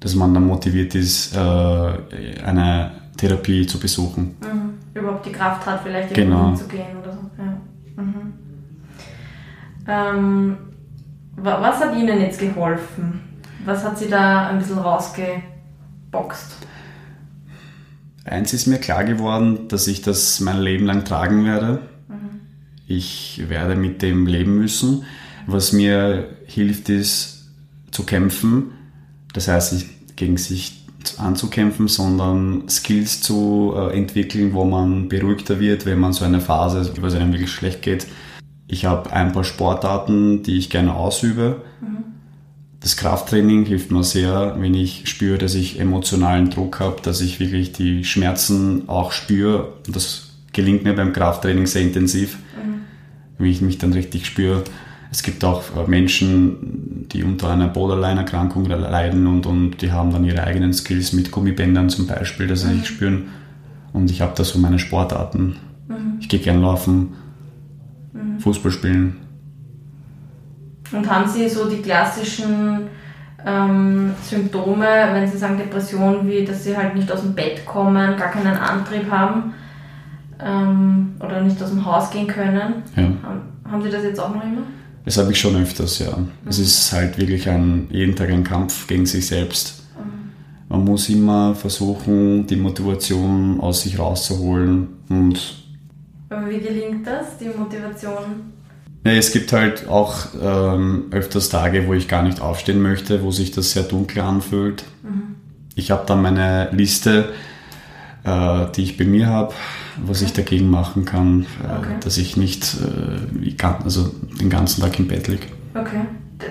dass 0.00 0.14
man 0.14 0.34
dann 0.34 0.46
motiviert 0.46 0.94
ist, 0.94 1.34
äh, 1.34 1.38
eine 1.38 2.92
Therapie 3.16 3.66
zu 3.66 3.78
besuchen. 3.78 4.36
Mhm. 4.40 4.74
Überhaupt 4.94 5.26
die 5.26 5.32
Kraft 5.32 5.66
hat, 5.66 5.82
vielleicht 5.82 6.16
irgendwo 6.16 6.36
genau. 6.36 6.48
hinzugehen 6.48 6.96
oder 7.02 7.12
so. 7.12 7.30
Ja. 7.38 8.02
Mhm. 8.02 8.32
Ähm, 9.88 10.56
was 11.36 11.80
hat 11.80 11.96
Ihnen 11.96 12.20
jetzt 12.20 12.38
geholfen? 12.38 13.20
Was 13.64 13.84
hat 13.84 13.98
Sie 13.98 14.08
da 14.08 14.48
ein 14.48 14.58
bisschen 14.58 14.78
rausgeboxt? 14.78 16.56
Eins 18.24 18.52
ist 18.52 18.66
mir 18.66 18.78
klar 18.78 19.04
geworden, 19.04 19.66
dass 19.68 19.88
ich 19.88 20.02
das 20.02 20.38
mein 20.40 20.60
Leben 20.60 20.86
lang 20.86 21.04
tragen 21.04 21.44
werde 21.44 21.80
ich 22.96 23.42
werde 23.48 23.76
mit 23.76 24.02
dem 24.02 24.26
leben 24.26 24.56
müssen. 24.56 25.04
Was 25.46 25.72
mir 25.72 26.28
hilft, 26.46 26.88
ist 26.88 27.50
zu 27.90 28.04
kämpfen. 28.04 28.72
Das 29.32 29.48
heißt, 29.48 29.84
gegen 30.16 30.36
sich 30.36 30.82
anzukämpfen, 31.18 31.88
sondern 31.88 32.68
Skills 32.68 33.20
zu 33.20 33.74
äh, 33.76 33.96
entwickeln, 33.96 34.52
wo 34.52 34.64
man 34.64 35.08
beruhigter 35.08 35.58
wird, 35.60 35.86
wenn 35.86 35.98
man 35.98 36.12
so 36.12 36.24
eine 36.24 36.40
Phase, 36.40 36.92
wo 37.00 37.06
es 37.06 37.14
einem 37.14 37.32
wirklich 37.32 37.50
schlecht 37.50 37.82
geht. 37.82 38.06
Ich 38.68 38.84
habe 38.84 39.12
ein 39.12 39.32
paar 39.32 39.44
Sportarten, 39.44 40.42
die 40.42 40.58
ich 40.58 40.70
gerne 40.70 40.94
ausübe. 40.94 41.62
Mhm. 41.80 42.04
Das 42.80 42.96
Krafttraining 42.96 43.64
hilft 43.64 43.90
mir 43.90 44.02
sehr, 44.02 44.56
wenn 44.58 44.74
ich 44.74 45.08
spüre, 45.08 45.38
dass 45.38 45.54
ich 45.54 45.78
emotionalen 45.78 46.50
Druck 46.50 46.80
habe, 46.80 47.00
dass 47.02 47.20
ich 47.20 47.38
wirklich 47.38 47.72
die 47.72 48.04
Schmerzen 48.04 48.88
auch 48.88 49.12
spüre. 49.12 49.74
Das 49.88 50.30
gelingt 50.52 50.84
mir 50.84 50.94
beim 50.94 51.12
Krafttraining 51.12 51.66
sehr 51.66 51.82
intensiv, 51.82 52.38
mhm. 52.56 52.71
Wenn 53.42 53.50
ich 53.50 53.60
mich 53.60 53.78
dann 53.78 53.92
richtig 53.92 54.26
spüre. 54.26 54.64
Es 55.10 55.22
gibt 55.22 55.44
auch 55.44 55.62
äh, 55.76 55.88
Menschen, 55.88 57.06
die 57.12 57.22
unter 57.22 57.50
einer 57.50 57.68
Borderline-Erkrankung 57.68 58.64
leiden 58.64 59.26
und, 59.26 59.44
und 59.44 59.82
die 59.82 59.92
haben 59.92 60.10
dann 60.10 60.24
ihre 60.24 60.44
eigenen 60.44 60.72
Skills 60.72 61.12
mit 61.12 61.30
Gummibändern 61.30 61.90
zum 61.90 62.06
Beispiel, 62.06 62.46
dass 62.46 62.62
sie 62.62 62.68
mhm. 62.68 62.78
sich 62.78 62.88
spüren. 62.88 63.28
Und 63.92 64.10
ich 64.10 64.22
habe 64.22 64.32
da 64.34 64.44
so 64.44 64.58
meine 64.58 64.78
Sportarten. 64.78 65.56
Mhm. 65.88 66.18
Ich 66.20 66.30
gehe 66.30 66.40
gern 66.40 66.62
laufen, 66.62 67.12
mhm. 68.14 68.40
Fußball 68.40 68.72
spielen. 68.72 69.16
Und 70.92 71.10
haben 71.10 71.28
Sie 71.28 71.48
so 71.48 71.68
die 71.68 71.82
klassischen 71.82 72.88
ähm, 73.44 74.12
Symptome, 74.22 74.86
wenn 75.12 75.26
Sie 75.26 75.36
sagen 75.36 75.58
Depression, 75.58 76.26
wie 76.26 76.44
dass 76.44 76.64
Sie 76.64 76.76
halt 76.76 76.94
nicht 76.94 77.10
aus 77.10 77.22
dem 77.22 77.34
Bett 77.34 77.66
kommen, 77.66 78.16
gar 78.16 78.30
keinen 78.30 78.56
Antrieb 78.56 79.10
haben 79.10 79.54
ähm, 80.44 81.14
oder 81.20 81.40
nicht 81.40 81.62
aus 81.62 81.70
dem 81.70 81.84
Haus 81.84 82.10
gehen 82.10 82.26
können? 82.26 82.82
Ja. 82.96 83.10
Haben, 83.70 83.82
Sie 83.82 83.90
das 83.90 84.02
jetzt 84.02 84.20
auch 84.20 84.34
noch 84.34 84.42
immer? 84.42 84.62
Das 85.04 85.16
habe 85.18 85.32
ich 85.32 85.40
schon 85.40 85.56
öfters, 85.56 85.98
ja. 85.98 86.16
Mhm. 86.16 86.28
Es 86.48 86.58
ist 86.58 86.92
halt 86.92 87.18
wirklich 87.18 87.48
ein, 87.48 87.88
jeden 87.90 88.14
Tag 88.14 88.30
ein 88.30 88.44
Kampf 88.44 88.86
gegen 88.86 89.06
sich 89.06 89.26
selbst. 89.26 89.84
Mhm. 89.96 90.30
Man 90.68 90.84
muss 90.84 91.08
immer 91.08 91.54
versuchen, 91.54 92.46
die 92.46 92.56
Motivation 92.56 93.60
aus 93.60 93.82
sich 93.82 93.98
rauszuholen 93.98 94.88
und. 95.08 95.56
Aber 96.28 96.48
wie 96.48 96.60
gelingt 96.60 97.06
das, 97.06 97.38
die 97.38 97.46
Motivation? 97.46 98.52
Ja, 99.04 99.12
es 99.12 99.32
gibt 99.32 99.52
halt 99.52 99.88
auch 99.88 100.26
ähm, 100.40 101.06
öfters 101.10 101.48
Tage, 101.48 101.88
wo 101.88 101.92
ich 101.92 102.06
gar 102.06 102.22
nicht 102.22 102.40
aufstehen 102.40 102.80
möchte, 102.80 103.22
wo 103.24 103.32
sich 103.32 103.50
das 103.50 103.72
sehr 103.72 103.82
dunkel 103.82 104.22
anfühlt. 104.22 104.84
Mhm. 105.02 105.34
Ich 105.74 105.90
habe 105.90 106.04
dann 106.06 106.22
meine 106.22 106.70
Liste, 106.72 107.30
die 108.24 108.82
ich 108.82 108.96
bei 108.96 109.04
mir 109.04 109.26
habe, 109.26 109.52
was 110.04 110.22
ich 110.22 110.32
dagegen 110.32 110.70
machen 110.70 111.04
kann, 111.04 111.46
äh, 111.62 111.78
okay. 111.78 111.94
dass 112.00 112.18
ich 112.18 112.36
nicht 112.36 112.76
äh, 112.80 113.64
also 113.84 114.14
den 114.40 114.48
ganzen 114.48 114.80
Tag 114.80 114.98
im 114.98 115.08
Bett 115.08 115.26
liege. 115.28 115.46
Okay. 115.74 116.02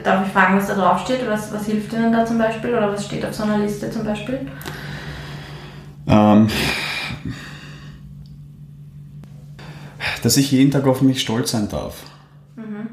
Darf 0.04 0.26
ich 0.26 0.32
fragen, 0.32 0.58
was 0.58 0.68
da 0.68 0.76
drauf 0.76 1.00
steht? 1.02 1.20
Was, 1.28 1.54
was 1.54 1.66
hilft 1.66 1.94
Ihnen 1.94 2.12
da 2.12 2.26
zum 2.26 2.38
Beispiel? 2.38 2.72
Oder 2.72 2.92
was 2.92 3.06
steht 3.06 3.26
auf 3.26 3.34
so 3.34 3.44
einer 3.44 3.58
Liste 3.58 3.90
zum 3.92 4.04
Beispiel? 4.04 4.48
Ähm, 6.08 6.48
dass 10.24 10.38
ich 10.38 10.52
jeden 10.52 10.72
Tag 10.72 10.88
auf 10.88 11.02
mich 11.02 11.22
stolz 11.22 11.52
sein 11.52 11.70
darf. 11.70 12.04
Mhm. 12.56 12.88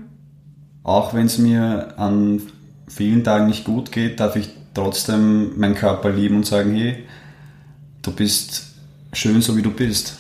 Auch 0.83 1.15
wenn 1.15 1.27
es 1.27 1.39
mir 1.39 1.95
an 1.97 2.43
vielen 2.89 3.23
Tagen 3.23 3.47
nicht 3.47 3.65
gut 3.65 3.93
geht, 3.93 4.21
darf 4.21 4.37
ich 4.37 4.51
trotzdem 4.75 5.59
meinen 5.59 5.75
Körper 5.75 6.11
lieben 6.11 6.37
und 6.37 6.47
sagen, 6.47 6.75
hey, 6.75 7.05
du 8.03 8.13
bist 8.13 8.68
schön 9.13 9.41
so 9.43 9.57
wie 9.57 9.63
du 9.63 9.71
bist. 9.71 10.19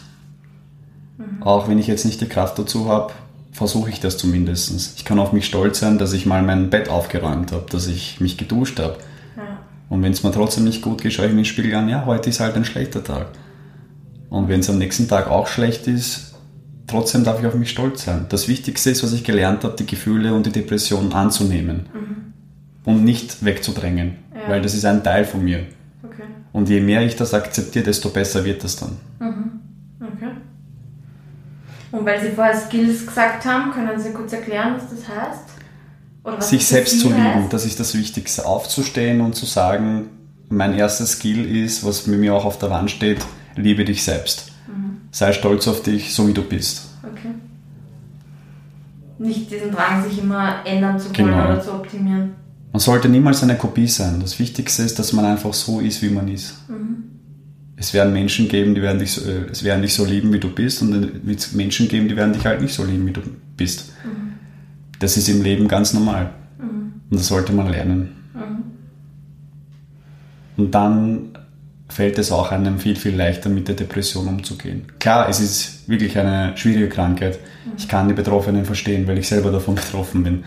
Mhm. 1.18 1.42
Auch 1.42 1.68
wenn 1.68 1.78
ich 1.78 1.87
jetzt 1.87 2.04
nicht 2.04 2.21
die 2.21 2.28
Kraft 2.28 2.59
dazu 2.59 2.88
habe, 2.88 3.12
versuche 3.52 3.90
ich 3.90 4.00
das 4.00 4.16
zumindest. 4.16 4.97
Ich 4.97 5.04
kann 5.04 5.18
auf 5.18 5.33
mich 5.33 5.47
stolz 5.47 5.80
sein, 5.80 5.99
dass 5.99 6.12
ich 6.12 6.26
mal 6.26 6.42
mein 6.42 6.71
Bett 6.71 6.88
aufgeräumt 6.88 7.52
habe, 7.52 7.66
dass 7.71 7.88
ich 7.88 8.21
mich 8.21 8.37
geduscht 8.37 8.78
habe. 8.78 8.97
Ja. 9.37 9.59
Und 9.88 10.02
wenn 10.02 10.12
es 10.12 10.23
mir 10.23 10.33
trotzdem 10.33 10.64
nicht 10.64 10.83
gut 10.83 11.02
geht, 11.02 11.12
schaue 11.12 11.26
ich 11.26 11.33
mir 11.33 11.38
den 11.38 11.45
Spiegel 11.45 11.75
an, 11.75 11.88
ja, 11.88 12.07
heute 12.07 12.30
ist 12.30 12.40
halt 12.40 12.54
ein 12.57 12.64
schlechter 12.64 13.02
Tag. 13.02 13.28
Und 14.30 14.49
wenn 14.49 14.61
es 14.61 14.71
am 14.71 14.78
nächsten 14.78 15.09
Tag 15.09 15.28
auch 15.28 15.49
schlecht 15.49 15.87
ist, 15.87 16.35
trotzdem 16.87 17.25
darf 17.25 17.40
ich 17.40 17.47
auf 17.47 17.54
mich 17.54 17.71
stolz 17.71 18.04
sein. 18.04 18.26
Das 18.28 18.49
Wichtigste 18.49 18.90
ist, 18.90 19.02
was 19.02 19.12
ich 19.12 19.25
gelernt 19.25 19.64
habe, 19.64 19.76
die 19.76 19.87
Gefühle 19.87 20.35
und 20.35 20.47
die 20.47 20.52
Depression 20.52 21.12
anzunehmen 21.12 21.87
mhm. 21.92 22.33
und 22.85 23.04
nicht 23.04 23.45
wegzudrängen, 23.45 24.16
ja. 24.35 24.50
weil 24.50 24.62
das 24.62 24.75
ist 24.75 24.85
ein 24.85 25.02
Teil 25.02 25.25
von 25.25 25.42
mir. 25.42 25.66
Okay. 26.59 26.61
Und 26.61 26.69
je 26.69 26.81
mehr 26.81 27.03
ich 27.03 27.17
das 27.17 27.35
akzeptiere, 27.35 27.85
desto 27.85 28.09
besser 28.11 28.45
wird 28.45 28.65
das 28.65 28.77
dann. 28.77 28.97
Mhm. 29.21 29.59
Und 31.91 32.05
weil 32.05 32.21
Sie 32.21 32.31
vorher 32.31 32.57
Skills 32.57 33.07
gesagt 33.07 33.45
haben, 33.47 33.71
können 33.73 33.99
Sie 33.99 34.12
kurz 34.12 34.33
erklären, 34.33 34.75
was 34.75 34.91
das 34.91 35.09
heißt? 35.09 35.45
Was 36.23 36.50
Sich 36.50 36.67
selbst 36.67 37.00
zu 37.00 37.09
lieben, 37.09 37.25
heißt? 37.45 37.53
das 37.53 37.65
ist 37.65 37.81
das 37.81 37.95
Wichtigste. 37.95 38.45
Aufzustehen 38.45 39.21
und 39.21 39.35
zu 39.35 39.47
sagen, 39.47 40.11
mein 40.50 40.75
erster 40.75 41.07
Skill 41.07 41.45
ist, 41.65 41.85
was 41.87 42.07
mit 42.07 42.21
mir 42.21 42.35
auch 42.35 42.45
auf 42.45 42.59
der 42.59 42.71
Wand 42.71 42.91
steht, 42.91 43.25
liebe 43.57 43.85
dich 43.85 44.05
selbst. 44.05 44.53
Mhm. 44.67 44.99
Sei 45.11 45.33
stolz 45.33 45.67
auf 45.69 45.83
dich, 45.83 46.15
so 46.15 46.29
wie 46.29 46.35
du 46.35 46.43
bist. 46.43 46.88
Okay. 47.03 47.35
Nicht 49.19 49.50
diesen 49.50 49.73
Drang, 49.73 50.05
sich 50.05 50.19
immer 50.19 50.67
ändern 50.67 50.99
zu 50.99 51.07
wollen 51.07 51.31
genau. 51.31 51.47
oder 51.47 51.61
zu 51.61 51.73
optimieren. 51.73 52.35
Man 52.72 52.80
sollte 52.80 53.08
niemals 53.08 53.42
eine 53.42 53.56
Kopie 53.56 53.88
sein. 53.88 54.20
Das 54.20 54.38
Wichtigste 54.38 54.82
ist, 54.82 54.98
dass 54.98 55.12
man 55.12 55.25
einfach 55.25 55.54
so 55.54 55.80
ist, 55.80 56.02
wie 56.02 56.10
man 56.10 56.28
ist. 56.28 56.68
Mhm 56.68 57.18
es 57.78 57.94
werden 57.94 58.12
Menschen 58.12 58.48
geben, 58.48 58.75
die 58.75 58.82
werden 58.82 58.98
dich 58.98 59.12
so, 59.12 59.28
äh, 59.28 59.46
es 59.50 59.62
werden 59.62 59.82
dich 59.82 59.94
so 59.94 60.04
lieben, 60.04 60.32
wie 60.32 60.40
du 60.40 60.52
bist, 60.52 60.82
und 60.82 60.92
es 60.92 61.26
wird 61.26 61.52
Menschen 61.54 61.88
geben, 61.88 62.08
die 62.08 62.16
werden 62.16 62.32
dich 62.32 62.44
halt 62.44 62.60
nicht 62.60 62.75
so 62.75 62.84
lieben, 62.84 63.06
wie 63.06 63.12
du 63.12 63.20
bist. 63.56 63.92
Mhm. 64.04 64.32
Das 64.98 65.16
ist 65.16 65.28
im 65.28 65.42
Leben 65.42 65.68
ganz 65.68 65.94
normal. 65.94 66.30
Mhm. 66.58 67.00
Und 67.08 67.20
das 67.20 67.28
sollte 67.28 67.52
man 67.52 67.70
lernen. 67.70 68.16
Mhm. 68.34 68.64
Und 70.56 70.75
dann 70.75 71.28
fällt 71.88 72.18
es 72.18 72.32
auch 72.32 72.50
einem 72.50 72.80
viel, 72.80 72.96
viel 72.96 73.14
leichter, 73.14 73.48
mit 73.48 73.68
der 73.68 73.76
Depression 73.76 74.26
umzugehen. 74.26 74.87
Klar, 74.98 75.28
es 75.28 75.38
ist 75.40 75.88
wirklich 75.88 76.18
eine 76.18 76.56
schwierige 76.56 76.88
Krankheit. 76.88 77.38
Mhm. 77.64 77.72
Ich 77.78 77.87
kann 77.87 78.08
die 78.08 78.14
Betroffenen 78.14 78.64
verstehen, 78.64 79.06
weil 79.06 79.18
ich 79.18 79.28
selber 79.28 79.52
davon 79.52 79.75
betroffen 79.76 80.25
bin. 80.25 80.44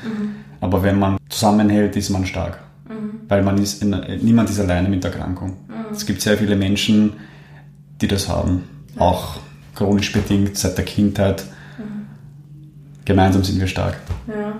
Mhm. 0.61 0.65
Aber 0.65 0.83
wenn 0.83 0.99
man 0.99 1.17
zusammenhält, 1.29 1.95
ist 1.95 2.09
man 2.09 2.25
stark. 2.25 2.59
Mhm. 2.87 3.21
Weil 3.27 3.43
man 3.43 3.57
ist, 3.57 3.83
niemand 3.83 4.49
ist 4.49 4.59
alleine 4.59 4.87
mit 4.87 5.03
der 5.03 5.11
Erkrankung. 5.11 5.57
Es 5.91 6.05
gibt 6.05 6.21
sehr 6.21 6.37
viele 6.37 6.55
Menschen, 6.55 7.13
die 8.01 8.07
das 8.07 8.29
haben, 8.29 8.63
auch 8.97 9.37
chronisch 9.75 10.11
bedingt 10.11 10.57
seit 10.57 10.77
der 10.77 10.85
Kindheit. 10.85 11.43
Mhm. 11.77 12.07
Gemeinsam 13.05 13.43
sind 13.43 13.59
wir 13.59 13.67
stark. 13.67 13.97
Ja. 14.27 14.53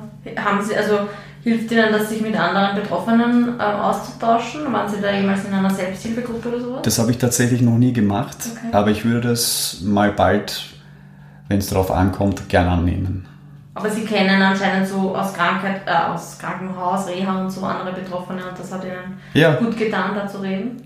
Haben 0.44 0.64
Sie, 0.64 0.76
also 0.76 1.00
hilft 1.44 1.72
Ihnen 1.72 1.92
das, 1.92 2.10
sich 2.10 2.22
mit 2.22 2.38
anderen 2.40 2.76
Betroffenen 2.76 3.60
äh, 3.60 3.64
auszutauschen? 3.64 4.72
Waren 4.72 4.90
Sie 4.90 5.02
da 5.02 5.12
jemals 5.12 5.46
in 5.46 5.54
einer 5.54 5.70
Selbsthilfegruppe 5.70 6.50
oder 6.50 6.60
sowas? 6.60 6.82
Das 6.84 7.00
habe 7.00 7.12
ich 7.12 7.18
tatsächlich 7.18 7.62
noch 7.62 7.78
nie 7.78 7.94
gemacht, 7.94 8.38
okay. 8.52 8.68
aber 8.72 8.92
ich 8.92 9.06
würde 9.06 9.30
das 9.30 9.82
mal 9.84 10.12
bald, 10.12 10.66
wenn 11.48 11.58
es 11.58 11.68
darauf 11.68 11.92
ankommt, 11.92 12.50
gern 12.50 12.68
annehmen. 12.68 13.26
Aber 13.74 13.90
Sie 13.90 14.04
kennen 14.04 14.42
anscheinend 14.42 14.88
so 14.88 15.16
aus 15.16 15.34
Krankheit, 15.34 15.82
äh, 15.86 16.12
aus 16.12 16.38
Krankenhaus, 16.38 17.08
Reha 17.08 17.42
und 17.42 17.50
so 17.50 17.64
andere 17.64 17.94
Betroffene 17.94 18.42
und 18.50 18.60
das 18.60 18.72
hat 18.72 18.84
Ihnen 18.84 19.18
ja. 19.34 19.56
gut 19.56 19.78
getan, 19.78 20.12
da 20.14 20.28
zu 20.28 20.40
reden? 20.40 20.82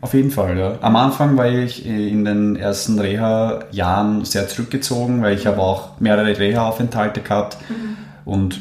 Auf 0.00 0.14
jeden 0.14 0.30
Fall, 0.30 0.56
ja. 0.56 0.78
Am 0.80 0.96
Anfang 0.96 1.36
war 1.36 1.48
ich 1.48 1.84
äh, 1.84 2.08
in 2.08 2.24
den 2.24 2.56
ersten 2.56 2.98
Reha-Jahren 2.98 4.24
sehr 4.24 4.48
zurückgezogen, 4.48 5.20
weil 5.20 5.36
ich 5.36 5.46
habe 5.46 5.60
auch 5.60 6.00
mehrere 6.00 6.38
Reha-Aufenthalte 6.38 7.20
gehabt 7.20 7.58
mhm. 7.68 7.96
und 8.24 8.60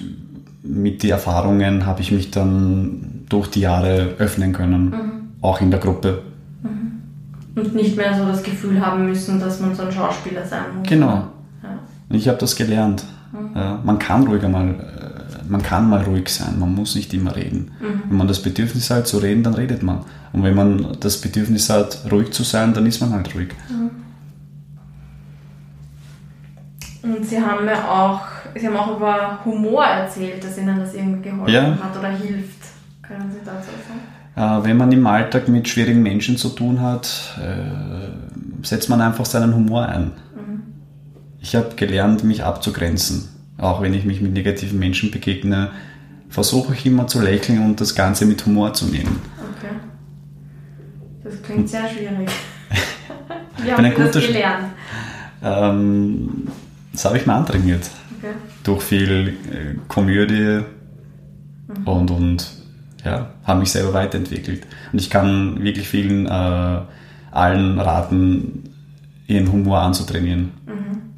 mit 0.62 1.02
den 1.02 1.12
Erfahrungen 1.12 1.86
habe 1.86 2.02
ich 2.02 2.12
mich 2.12 2.32
dann 2.32 3.26
durch 3.30 3.48
die 3.48 3.62
Jahre 3.62 4.16
öffnen 4.18 4.52
können, 4.52 4.86
mhm. 4.90 5.12
auch 5.42 5.62
in 5.62 5.72
der 5.72 5.80
Gruppe. 5.80 6.24
Mhm. 6.64 7.62
Und 7.62 7.76
nicht 7.76 7.96
mehr 7.96 8.14
so 8.14 8.26
das 8.26 8.44
Gefühl 8.44 8.86
haben 8.86 9.06
müssen, 9.06 9.40
dass 9.40 9.62
man 9.62 9.74
so 9.74 9.84
ein 9.84 9.92
Schauspieler 9.94 10.46
sein 10.46 10.66
muss. 10.78 10.90
Genau. 10.90 11.30
Ja. 11.64 11.80
Ich 12.10 12.28
habe 12.28 12.38
das 12.38 12.58
gelernt. 12.58 13.06
Mhm. 13.32 13.56
Ja, 13.56 13.80
man 13.84 14.00
kann 14.00 14.26
ruhiger 14.28 14.50
mal 14.50 14.70
äh, 14.70 15.10
man 15.50 15.64
kann 15.64 15.90
mal 15.90 16.04
ruhig 16.04 16.30
sein, 16.30 16.60
man 16.60 16.74
muss 16.76 16.96
nicht 16.96 17.14
immer 17.14 17.36
reden. 17.36 17.72
Mhm. 17.80 18.04
Wenn 18.08 18.18
man 18.18 18.28
das 18.28 18.42
Bedürfnis 18.42 18.90
hat 18.90 19.08
zu 19.08 19.18
reden, 19.18 19.44
dann 19.44 19.56
redet 19.56 19.84
man. 19.84 20.06
Und 20.32 20.44
wenn 20.44 20.56
man 20.56 20.98
das 21.00 21.20
Bedürfnis 21.20 21.70
hat, 21.70 22.06
ruhig 22.12 22.32
zu 22.32 22.44
sein, 22.44 22.74
dann 22.74 22.86
ist 22.86 23.02
man 23.02 23.14
halt 23.14 23.34
ruhig. 23.34 23.50
Mhm. 23.70 23.90
Und 27.02 27.26
Sie 27.26 27.42
haben 27.42 27.66
ja 27.66 27.88
auch, 27.88 28.22
Sie 28.56 28.68
haben 28.68 28.76
auch 28.76 28.98
über 28.98 29.40
Humor 29.46 29.86
erzählt, 29.86 30.44
dass 30.44 30.58
Ihnen 30.58 30.80
das 30.80 30.94
irgendwie 30.94 31.30
geholfen 31.30 31.54
ja. 31.54 31.78
hat 31.82 31.98
oder 31.98 32.10
hilft. 32.10 32.60
Können 33.02 33.32
Sie 33.32 33.40
dazu 33.44 33.70
sagen? 33.88 34.62
Äh, 34.62 34.64
wenn 34.66 34.78
man 34.78 34.92
im 34.92 35.08
Alltag 35.08 35.48
mit 35.48 35.68
schwierigen 35.68 36.04
Menschen 36.04 36.38
zu 36.38 36.50
tun 36.50 36.82
hat, 36.82 37.38
äh, 37.42 38.66
setzt 38.66 38.90
man 38.90 39.02
einfach 39.02 39.26
seinen 39.26 39.56
Humor 39.56 39.88
ein. 39.88 40.12
Ich 41.42 41.56
habe 41.56 41.76
gelernt, 41.76 42.24
mich 42.24 42.44
abzugrenzen. 42.44 43.30
Auch 43.58 43.82
wenn 43.82 43.94
ich 43.94 44.06
mich 44.06 44.22
mit 44.22 44.34
negativen 44.34 44.80
Menschen 44.80 45.12
begegne, 45.12 45.72
versuche 46.30 46.74
ich 46.74 46.86
immer 46.86 47.08
zu 47.08 47.22
lächeln 47.22 47.64
und 47.66 47.82
das 47.82 47.96
Ganze 47.96 48.26
mit 48.26 48.46
Humor 48.46 48.74
zu 48.74 48.86
nehmen. 48.86 49.20
Okay. 49.58 49.74
Das 51.24 51.42
klingt 51.42 51.70
sehr 51.70 51.90
schwierig. 51.90 52.30
Wie 53.64 53.72
haben 53.72 53.84
Sie 53.84 54.04
das 54.12 54.28
gelernt? 54.28 54.66
Ähm, 55.44 56.48
das 56.92 57.06
habe 57.06 57.18
ich 57.18 57.26
mir 57.26 57.34
antrainiert. 57.34 57.90
Okay. 58.18 58.34
Durch 58.64 58.84
viel 58.84 59.38
äh, 59.52 59.76
Komödie 59.88 60.64
mhm. 61.68 61.88
und, 61.88 62.12
und 62.12 62.52
ja, 63.04 63.32
habe 63.44 63.60
mich 63.60 63.72
selber 63.72 63.94
weiterentwickelt. 63.94 64.68
Und 64.92 65.00
ich 65.00 65.10
kann 65.10 65.64
wirklich 65.64 65.88
vielen 65.88 66.26
äh, 66.26 66.82
allen 67.32 67.80
raten, 67.80 68.64
ihren 69.28 69.52
Humor 69.52 69.80
anzutrainieren. 69.82 70.52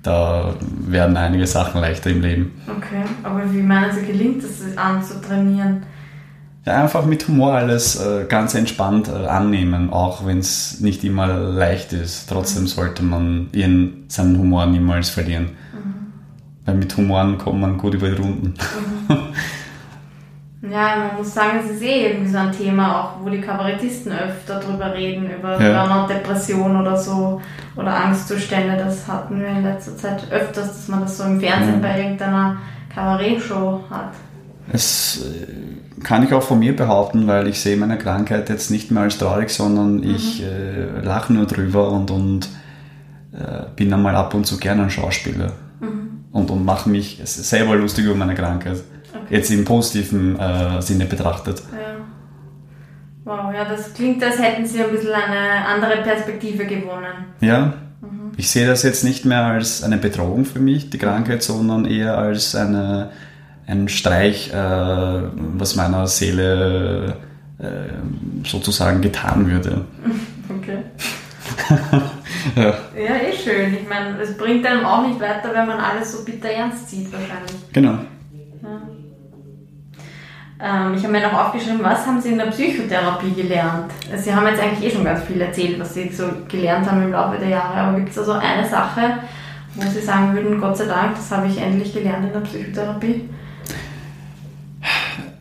Da 0.04 0.56
werden 0.88 1.16
einige 1.16 1.46
Sachen 1.46 1.80
leichter 1.80 2.10
im 2.10 2.22
Leben. 2.22 2.62
Okay, 2.68 3.04
aber 3.24 3.42
wie 3.54 3.62
meinen 3.62 3.92
Sie, 3.94 4.06
gelingt 4.06 4.44
es 4.44 4.78
anzutrainieren? 4.78 5.84
Ja, 6.66 6.84
einfach 6.84 7.06
mit 7.06 7.28
Humor 7.28 7.54
alles 7.54 8.00
äh, 8.00 8.26
ganz 8.28 8.54
entspannt 8.54 9.08
äh, 9.08 9.26
annehmen, 9.28 9.92
auch 9.92 10.26
wenn 10.26 10.40
es 10.40 10.80
nicht 10.80 11.04
immer 11.04 11.28
leicht 11.28 11.92
ist. 11.94 12.30
Trotzdem 12.30 12.64
mhm. 12.64 12.68
sollte 12.68 13.04
man 13.04 13.50
ihren, 13.52 14.06
seinen 14.08 14.38
Humor 14.38 14.68
niemals 14.68 15.10
verlieren. 15.10 15.46
Mhm. 15.74 16.14
Weil 16.66 16.76
mit 16.76 16.96
Humoren 16.98 17.40
kommt 17.40 17.62
man 17.62 17.78
gut 17.78 17.96
über 17.96 18.10
die 18.10 18.22
Runden. 18.22 18.54
Mhm. 19.08 19.18
Ja, 20.72 20.96
man 20.96 21.18
muss 21.18 21.34
sagen, 21.34 21.60
es 21.64 21.72
ist 21.72 21.82
eh 21.82 22.08
irgendwie 22.08 22.32
so 22.32 22.38
ein 22.38 22.52
Thema, 22.52 23.02
auch 23.02 23.26
wo 23.26 23.30
die 23.30 23.42
Kabarettisten 23.42 24.14
öfter 24.14 24.60
drüber 24.60 24.94
reden, 24.94 25.30
über 25.30 25.62
ja. 25.62 25.86
Burnout, 25.86 26.08
Depression 26.08 26.80
oder 26.80 26.96
so, 26.96 27.42
oder 27.76 27.94
Angstzustände. 27.94 28.78
Das 28.78 29.06
hatten 29.08 29.42
wir 29.42 29.48
in 29.50 29.64
letzter 29.64 29.98
Zeit 29.98 30.32
öfters, 30.32 30.68
dass 30.68 30.88
man 30.88 31.02
das 31.02 31.18
so 31.18 31.26
im 31.26 31.42
Fernsehen 31.42 31.82
ja. 31.82 31.90
bei 31.90 32.02
irgendeiner 32.02 32.58
Kabarettshow 32.94 33.82
hat. 33.90 34.14
Das 34.72 35.26
äh, 35.26 36.02
kann 36.04 36.24
ich 36.24 36.34
auch 36.34 36.44
von 36.44 36.60
mir 36.60 36.74
behaupten, 36.74 37.28
weil 37.28 37.48
ich 37.48 37.60
sehe 37.60 37.76
meine 37.76 37.98
Krankheit 37.98 38.48
jetzt 38.48 38.72
nicht 38.72 38.92
mehr 38.92 39.04
als 39.04 39.18
traurig, 39.18 39.50
sondern 39.50 39.98
mhm. 39.98 40.16
ich 40.16 40.42
äh, 40.42 41.02
lache 41.02 41.34
nur 41.34 41.48
drüber 41.48 41.92
und, 41.92 42.12
und 42.12 42.48
äh, 43.34 43.64
bin 43.76 43.94
einmal 43.94 44.16
ab 44.16 44.34
und 44.34 44.46
zu 44.46 44.58
gerne 44.58 44.84
ein 44.84 44.90
Schauspieler 44.90 45.52
mhm. 45.82 46.24
und, 46.32 46.50
und 46.50 46.64
mache 46.64 46.90
mich 46.90 47.20
selber 47.26 47.76
lustig 47.76 48.06
über 48.06 48.16
meine 48.16 48.36
Krankheit. 48.36 48.78
Okay. 49.14 49.36
Jetzt 49.36 49.52
im 49.52 49.66
positiven 49.66 50.40
äh, 50.40 50.82
Sinne 50.82 51.06
betrachtet. 51.06 51.62
Ja. 51.72 52.06
Wow, 53.24 53.54
ja, 53.54 53.66
das 53.66 53.94
klingt, 53.94 54.24
als 54.24 54.40
hätten 54.40 54.66
Sie 54.66 54.84
ein 54.84 54.92
bisschen 54.92 55.14
eine 55.14 55.66
andere 55.66 56.02
Perspektive 56.02 56.66
gewonnen. 56.66 57.26
Ja, 57.40 57.74
mhm. 58.02 58.32
ich 58.36 58.50
sehe 58.50 58.66
das 58.66 58.82
jetzt 58.82 59.04
nicht 59.04 59.26
mehr 59.26 59.44
als 59.44 59.84
eine 59.84 59.98
Bedrohung 59.98 60.46
für 60.46 60.60
mich, 60.60 60.90
die 60.90 60.98
Krankheit, 60.98 61.44
sondern 61.44 61.86
eher 61.86 62.18
als 62.18 62.56
eine, 62.56 63.12
ein 63.68 63.90
Streich, 63.90 64.52
äh, 64.52 64.56
was 64.56 65.76
meiner 65.76 66.08
Seele 66.08 67.18
äh, 67.60 68.48
sozusagen 68.48 69.02
getan 69.02 69.50
würde. 69.50 69.86
Okay. 70.50 70.80
ja. 72.58 72.74
ja, 72.94 73.16
eh 73.16 73.34
schön. 73.34 73.74
Ich 73.74 73.88
meine, 73.88 74.20
es 74.22 74.36
bringt 74.36 74.66
einem 74.66 74.86
auch 74.86 75.08
nicht 75.08 75.20
weiter, 75.20 75.54
wenn 75.54 75.66
man 75.66 75.80
alles 75.80 76.12
so 76.12 76.26
bitter 76.26 76.50
ernst 76.50 76.90
sieht, 76.90 77.12
wahrscheinlich. 77.12 77.56
Genau. 77.72 78.00
Ähm, 80.64 80.94
ich 80.96 81.04
habe 81.04 81.14
mir 81.14 81.22
noch 81.22 81.34
aufgeschrieben, 81.34 81.80
was 81.82 82.06
haben 82.06 82.22
Sie 82.22 82.30
in 82.30 82.38
der 82.38 82.46
Psychotherapie 82.46 83.34
gelernt? 83.34 83.92
Sie 84.16 84.34
haben 84.34 84.46
jetzt 84.46 84.62
eigentlich 84.62 84.92
eh 84.92 84.96
schon 84.96 85.04
ganz 85.04 85.24
viel 85.24 85.42
erzählt, 85.42 85.80
was 85.80 85.96
Sie 85.96 86.10
so 86.10 86.26
gelernt 86.48 86.90
haben 86.90 87.02
im 87.02 87.12
Laufe 87.12 87.40
der 87.40 87.50
Jahre, 87.50 87.80
aber 87.80 87.98
gibt 87.98 88.10
es 88.10 88.16
da 88.16 88.24
so 88.24 88.34
eine 88.34 88.68
Sache, 88.68 89.18
wo 89.74 89.90
Sie 89.90 90.02
sagen 90.02 90.36
würden, 90.36 90.62
Gott 90.62 90.78
sei 90.78 90.86
Dank, 90.86 91.16
das 91.16 91.32
habe 91.32 91.48
ich 91.48 91.60
endlich 91.60 91.94
gelernt 91.94 92.28
in 92.28 92.34
der 92.34 92.42
Psychotherapie? 92.42 93.28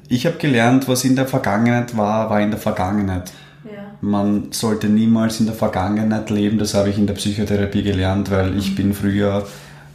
Ich 0.08 0.24
habe 0.24 0.38
gelernt, 0.38 0.88
was 0.88 1.04
in 1.04 1.14
der 1.16 1.26
Vergangenheit 1.26 1.96
war, 1.96 2.30
war 2.30 2.40
in 2.40 2.50
der 2.50 2.58
Vergangenheit. 2.58 3.30
Ja. 3.64 3.92
Man 4.00 4.52
sollte 4.52 4.88
niemals 4.88 5.38
in 5.38 5.46
der 5.46 5.54
Vergangenheit 5.54 6.30
leben, 6.30 6.58
das 6.58 6.72
habe 6.72 6.88
ich 6.88 6.96
in 6.96 7.06
der 7.06 7.14
Psychotherapie 7.14 7.82
gelernt, 7.82 8.30
weil 8.30 8.56
ich 8.56 8.70
mhm. 8.70 8.74
bin 8.74 8.94
früher, 8.94 9.46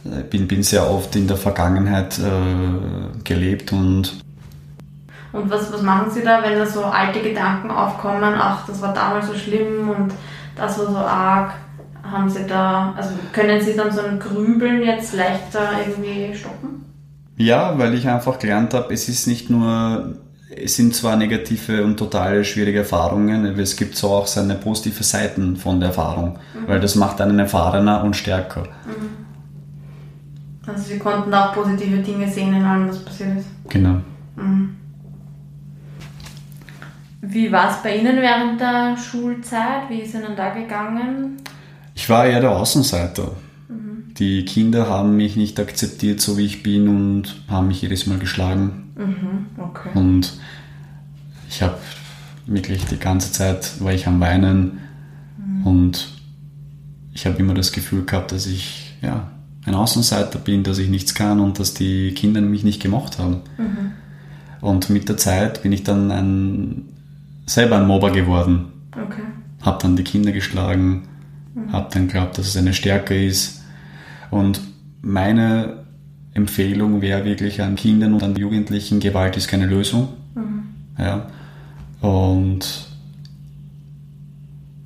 äh, 0.04 0.22
bin, 0.22 0.46
bin 0.46 0.62
sehr 0.62 0.88
oft 0.88 1.16
in 1.16 1.26
der 1.26 1.36
Vergangenheit 1.36 2.16
äh, 2.20 3.22
gelebt 3.24 3.72
und 3.72 4.24
und 5.36 5.50
was, 5.50 5.72
was 5.72 5.82
machen 5.82 6.10
Sie 6.10 6.22
da, 6.22 6.42
wenn 6.42 6.58
da 6.58 6.66
so 6.66 6.84
alte 6.84 7.20
Gedanken 7.20 7.70
aufkommen, 7.70 8.34
ach, 8.36 8.66
das 8.66 8.80
war 8.80 8.94
damals 8.94 9.26
so 9.26 9.34
schlimm 9.34 9.90
und 9.90 10.12
das 10.56 10.78
war 10.78 10.86
so 10.86 10.96
arg? 10.96 11.52
Haben 12.02 12.30
Sie 12.30 12.46
da, 12.46 12.94
also 12.96 13.10
können 13.32 13.60
Sie 13.60 13.74
dann 13.76 13.92
so 13.92 14.00
ein 14.00 14.18
Grübeln 14.18 14.82
jetzt 14.82 15.12
leichter 15.12 15.70
irgendwie 15.86 16.34
stoppen? 16.34 16.84
Ja, 17.36 17.76
weil 17.78 17.94
ich 17.94 18.08
einfach 18.08 18.38
gelernt 18.38 18.72
habe, 18.74 18.94
es 18.94 19.08
ist 19.08 19.26
nicht 19.26 19.50
nur, 19.50 20.16
es 20.48 20.76
sind 20.76 20.94
zwar 20.94 21.16
negative 21.16 21.84
und 21.84 21.96
total 21.96 22.44
schwierige 22.44 22.78
Erfahrungen, 22.78 23.46
aber 23.46 23.58
es 23.58 23.76
gibt 23.76 23.96
so 23.96 24.10
auch 24.10 24.26
seine 24.26 24.54
positive 24.54 25.02
Seiten 25.02 25.56
von 25.56 25.80
der 25.80 25.88
Erfahrung, 25.88 26.38
mhm. 26.54 26.68
weil 26.68 26.80
das 26.80 26.94
macht 26.94 27.20
einen 27.20 27.38
erfahrener 27.40 28.04
und 28.04 28.16
stärker. 28.16 28.62
Mhm. 28.62 29.26
Also 30.66 30.82
Sie 30.82 30.98
konnten 30.98 31.34
auch 31.34 31.52
positive 31.52 31.98
Dinge 31.98 32.28
sehen 32.28 32.54
in 32.54 32.64
allem, 32.64 32.88
was 32.88 33.04
passiert 33.04 33.38
ist. 33.38 33.46
Genau. 33.68 34.00
Mhm. 34.36 34.76
Wie 37.28 37.50
war 37.50 37.70
es 37.70 37.82
bei 37.82 37.96
Ihnen 37.96 38.16
während 38.18 38.60
der 38.60 38.96
Schulzeit? 38.96 39.88
Wie 39.88 40.00
ist 40.00 40.14
Ihnen 40.14 40.36
da 40.36 40.54
gegangen? 40.54 41.36
Ich 41.94 42.08
war 42.08 42.26
eher 42.26 42.40
der 42.40 42.52
Außenseiter. 42.52 43.32
Mhm. 43.68 44.14
Die 44.16 44.44
Kinder 44.44 44.88
haben 44.88 45.16
mich 45.16 45.34
nicht 45.34 45.58
akzeptiert, 45.58 46.20
so 46.20 46.38
wie 46.38 46.44
ich 46.44 46.62
bin, 46.62 46.88
und 46.88 47.42
haben 47.48 47.68
mich 47.68 47.82
jedes 47.82 48.06
Mal 48.06 48.18
geschlagen. 48.18 48.92
Mhm. 48.96 49.46
Okay. 49.58 49.88
Und 49.94 50.38
ich 51.48 51.62
habe 51.62 51.78
wirklich 52.46 52.84
die 52.84 52.98
ganze 52.98 53.32
Zeit 53.32 53.80
war 53.80 53.92
ich 53.92 54.06
am 54.06 54.20
Weinen 54.20 54.78
mhm. 55.36 55.66
und 55.66 56.08
ich 57.12 57.26
habe 57.26 57.38
immer 57.38 57.54
das 57.54 57.72
Gefühl 57.72 58.04
gehabt, 58.04 58.30
dass 58.30 58.46
ich 58.46 58.94
ja, 59.02 59.30
ein 59.64 59.74
Außenseiter 59.74 60.38
bin, 60.38 60.62
dass 60.62 60.78
ich 60.78 60.88
nichts 60.88 61.14
kann 61.14 61.40
und 61.40 61.58
dass 61.58 61.74
die 61.74 62.12
Kinder 62.12 62.40
mich 62.40 62.62
nicht 62.62 62.80
gemocht 62.80 63.18
haben. 63.18 63.40
Mhm. 63.58 63.92
Und 64.60 64.90
mit 64.90 65.08
der 65.08 65.16
Zeit 65.16 65.62
bin 65.62 65.72
ich 65.72 65.82
dann 65.82 66.10
ein 66.10 66.95
selber 67.46 67.76
ein 67.76 67.86
Mobber 67.86 68.10
geworden. 68.10 68.72
Okay. 68.92 69.22
Hab 69.62 69.78
dann 69.80 69.96
die 69.96 70.04
Kinder 70.04 70.32
geschlagen, 70.32 71.08
mhm. 71.54 71.72
hab 71.72 71.90
dann 71.92 72.08
geglaubt, 72.08 72.36
dass 72.38 72.48
es 72.48 72.56
eine 72.56 72.74
Stärke 72.74 73.24
ist. 73.24 73.62
Und 74.30 74.60
meine 75.00 75.84
Empfehlung 76.34 77.00
wäre 77.00 77.24
wirklich 77.24 77.62
an 77.62 77.76
Kindern 77.76 78.12
und 78.12 78.22
an 78.22 78.36
Jugendlichen, 78.36 79.00
Gewalt 79.00 79.36
ist 79.36 79.48
keine 79.48 79.66
Lösung. 79.66 80.08
Mhm. 80.34 80.64
Ja. 80.98 81.28
Und 82.00 82.88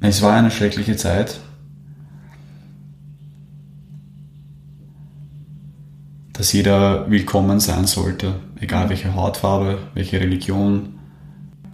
es 0.01 0.23
war 0.23 0.35
eine 0.35 0.51
schreckliche 0.51 0.97
Zeit. 0.97 1.41
Dass 6.33 6.53
jeder 6.53 7.11
willkommen 7.11 7.61
sein 7.61 7.87
sollte, 7.87 8.37
egal 8.61 8.89
welche 8.89 9.15
Hautfarbe, 9.15 9.79
welche 9.93 10.21
Religion. 10.21 11.00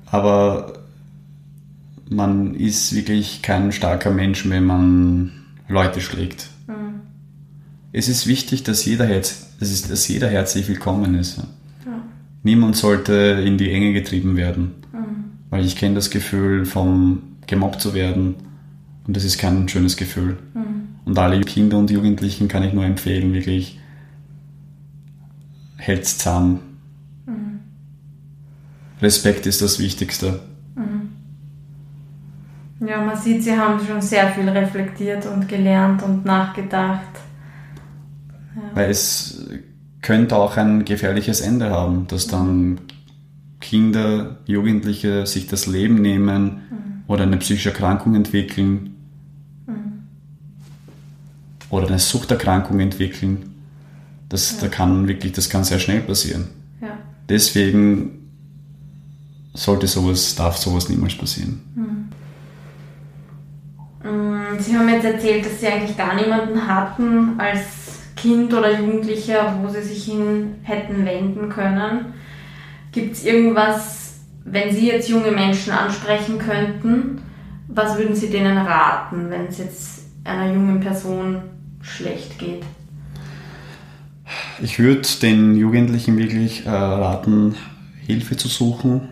Aber 0.07 0.73
man 2.09 2.55
ist 2.55 2.95
wirklich 2.95 3.43
kein 3.43 3.73
starker 3.73 4.11
Mensch, 4.11 4.49
wenn 4.49 4.65
man 4.65 5.33
Leute 5.69 6.01
schlägt. 6.01 6.49
Mhm. 6.69 7.01
Es 7.93 8.09
ist 8.09 8.27
wichtig, 8.27 8.63
dass 8.63 8.85
jeder, 8.85 9.07
Herz, 9.07 9.57
dass, 9.59 9.71
ist, 9.71 9.91
dass 9.91 10.07
jeder 10.09 10.29
herzlich 10.29 10.69
willkommen 10.69 11.15
ist. 11.17 11.39
Ja. 11.39 11.45
Niemand 12.43 12.77
sollte 12.77 13.43
in 13.45 13.59
die 13.59 13.71
Enge 13.71 13.93
getrieben 13.93 14.37
werden. 14.37 14.75
Mhm. 14.93 15.25
Weil 15.51 15.65
ich 15.65 15.77
kenne 15.77 15.97
das 15.97 16.11
Gefühl, 16.11 16.65
vom 16.65 17.23
gemobbt 17.47 17.81
zu 17.81 17.95
werden. 17.95 18.35
Und 19.07 19.17
das 19.17 19.25
ist 19.25 19.39
kein 19.39 19.69
schönes 19.69 19.97
Gefühl. 19.97 20.39
Mhm. 20.55 20.89
Und 21.05 21.19
alle 21.19 21.41
Kinder 21.41 21.79
und 21.79 21.91
Jugendlichen 21.91 22.49
kann 22.49 22.65
ich 22.65 22.73
nur 22.73 22.85
empfehlen, 22.85 23.33
wirklich 23.33 23.79
hält's 25.77 26.19
zusammen. 26.19 26.61
Mhm. 28.97 29.03
Respekt 29.03 29.47
ist 29.47 29.63
das 29.63 29.79
Wichtigste. 29.79 30.41
Ja, 32.81 33.01
man 33.01 33.17
sieht, 33.17 33.43
Sie 33.43 33.57
haben 33.57 33.81
schon 33.85 34.03
sehr 34.03 34.29
viel 34.31 34.49
reflektiert 34.49 35.25
und 35.27 35.49
gelernt 35.49 36.03
und 36.03 36.25
nachgedacht. 36.25 37.09
Ja. 38.55 38.63
Weil 38.75 38.91
es 38.91 39.49
könnte 40.03 40.37
auch 40.37 40.57
ein 40.57 40.85
gefährliches 40.85 41.41
Ende 41.41 41.71
haben, 41.71 42.07
dass 42.09 42.27
dann 42.27 42.81
Kinder, 43.61 44.39
Jugendliche 44.45 45.27
sich 45.27 45.47
das 45.47 45.67
Leben 45.67 45.97
nehmen 45.97 46.43
mhm. 46.43 47.03
oder 47.07 47.23
eine 47.23 47.39
psychische 47.39 47.71
Erkrankung 47.71 48.15
entwickeln 48.15 48.95
mhm. 49.67 50.05
oder 51.71 51.89
eine 51.89 51.99
Suchterkrankung 51.99 52.79
entwickeln. 52.81 53.55
Das, 54.29 54.53
ja. 54.53 54.59
da 54.63 54.69
kann 54.69 55.09
wirklich, 55.09 55.33
das 55.33 55.49
kann 55.49 55.65
sehr 55.65 55.79
schnell 55.79 56.01
passieren. 56.01 56.49
Ja. 56.83 56.99
Deswegen 57.29 58.26
sollte 59.57 59.87
sowas, 59.87 60.35
darf 60.35 60.57
sowas 60.57 60.89
niemals 60.89 61.17
passieren. 61.17 61.61
Mhm. 61.75 62.09
Mm, 64.09 64.59
Sie 64.59 64.77
haben 64.77 64.89
jetzt 64.89 65.05
erzählt, 65.05 65.45
dass 65.45 65.61
Sie 65.61 65.67
eigentlich 65.67 65.97
gar 65.97 66.15
niemanden 66.15 66.67
hatten 66.67 67.39
als 67.39 68.01
Kind 68.15 68.53
oder 68.55 68.79
Jugendlicher, 68.79 69.59
wo 69.63 69.69
Sie 69.69 69.83
sich 69.83 70.05
hin 70.05 70.57
hätten 70.63 71.05
wenden 71.05 71.49
können. 71.49 72.15
Gibt 72.93 73.17
es 73.17 73.25
irgendwas, 73.25 74.21
wenn 74.45 74.73
Sie 74.73 74.87
jetzt 74.87 75.09
junge 75.09 75.31
Menschen 75.31 75.73
ansprechen 75.73 76.39
könnten, 76.39 77.23
was 77.69 77.99
würden 77.99 78.15
Sie 78.15 78.31
denen 78.31 78.57
raten, 78.57 79.29
wenn 79.29 79.47
es 79.47 79.59
jetzt 79.59 80.05
einer 80.25 80.53
jungen 80.53 80.81
Person 80.81 81.43
schlecht 81.83 82.39
geht? 82.39 82.63
Ich 84.63 84.79
würde 84.79 85.07
den 85.23 85.57
Jugendlichen 85.57 86.17
wirklich 86.17 86.65
äh, 86.65 86.71
raten, 86.71 87.55
Hilfe 88.07 88.37
zu 88.37 88.49
suchen, 88.49 89.09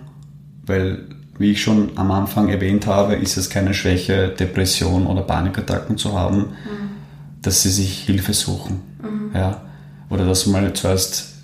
weil, 0.66 1.04
wie 1.38 1.52
ich 1.52 1.62
schon 1.62 1.92
am 1.96 2.10
Anfang 2.10 2.48
erwähnt 2.48 2.86
habe, 2.86 3.14
ist 3.14 3.36
es 3.36 3.50
keine 3.50 3.74
Schwäche, 3.74 4.28
Depression 4.28 5.06
oder 5.06 5.22
Panikattacken 5.22 5.96
zu 5.96 6.18
haben, 6.18 6.38
mhm. 6.38 6.90
dass 7.42 7.62
sie 7.62 7.70
sich 7.70 8.00
Hilfe 8.00 8.34
suchen. 8.34 8.80
Mhm. 9.02 9.30
Ja? 9.34 9.62
Oder 10.10 10.26
dass 10.26 10.46
mal 10.46 10.72
zuerst 10.72 11.34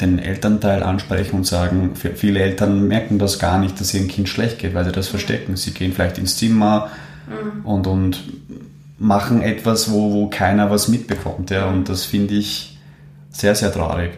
den 0.00 0.18
Elternteil 0.18 0.82
ansprechen 0.82 1.36
und 1.36 1.46
sagen, 1.46 1.92
viele 1.94 2.40
Eltern 2.40 2.86
merken 2.86 3.18
das 3.18 3.38
gar 3.38 3.58
nicht, 3.58 3.80
dass 3.80 3.92
ihrem 3.94 4.06
Kind 4.06 4.28
schlecht 4.28 4.58
geht, 4.58 4.74
weil 4.74 4.84
sie 4.84 4.92
das 4.92 5.08
verstecken. 5.08 5.56
Sie 5.56 5.72
gehen 5.72 5.92
vielleicht 5.92 6.18
ins 6.18 6.36
Zimmer 6.36 6.90
mhm. 7.26 7.66
und, 7.66 7.86
und 7.86 8.24
machen 8.98 9.42
etwas, 9.42 9.90
wo, 9.90 10.12
wo 10.12 10.28
keiner 10.28 10.70
was 10.70 10.88
mitbekommt. 10.88 11.50
Ja? 11.50 11.68
Und 11.68 11.88
das 11.88 12.04
finde 12.04 12.34
ich 12.34 12.78
sehr, 13.30 13.54
sehr 13.54 13.72
traurig. 13.72 14.12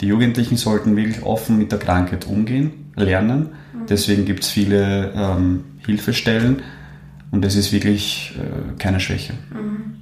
Die 0.00 0.06
Jugendlichen 0.06 0.56
sollten 0.56 0.96
wirklich 0.96 1.22
offen 1.22 1.58
mit 1.58 1.72
der 1.72 1.78
Krankheit 1.78 2.26
umgehen, 2.26 2.72
lernen. 2.96 3.50
Mhm. 3.72 3.86
Deswegen 3.88 4.24
gibt 4.24 4.44
es 4.44 4.50
viele 4.50 5.12
ähm, 5.14 5.64
Hilfestellen 5.84 6.62
und 7.30 7.44
es 7.44 7.56
ist 7.56 7.72
wirklich 7.72 8.34
äh, 8.38 8.78
keine 8.78 9.00
Schwäche. 9.00 9.34
Mhm. 9.50 9.94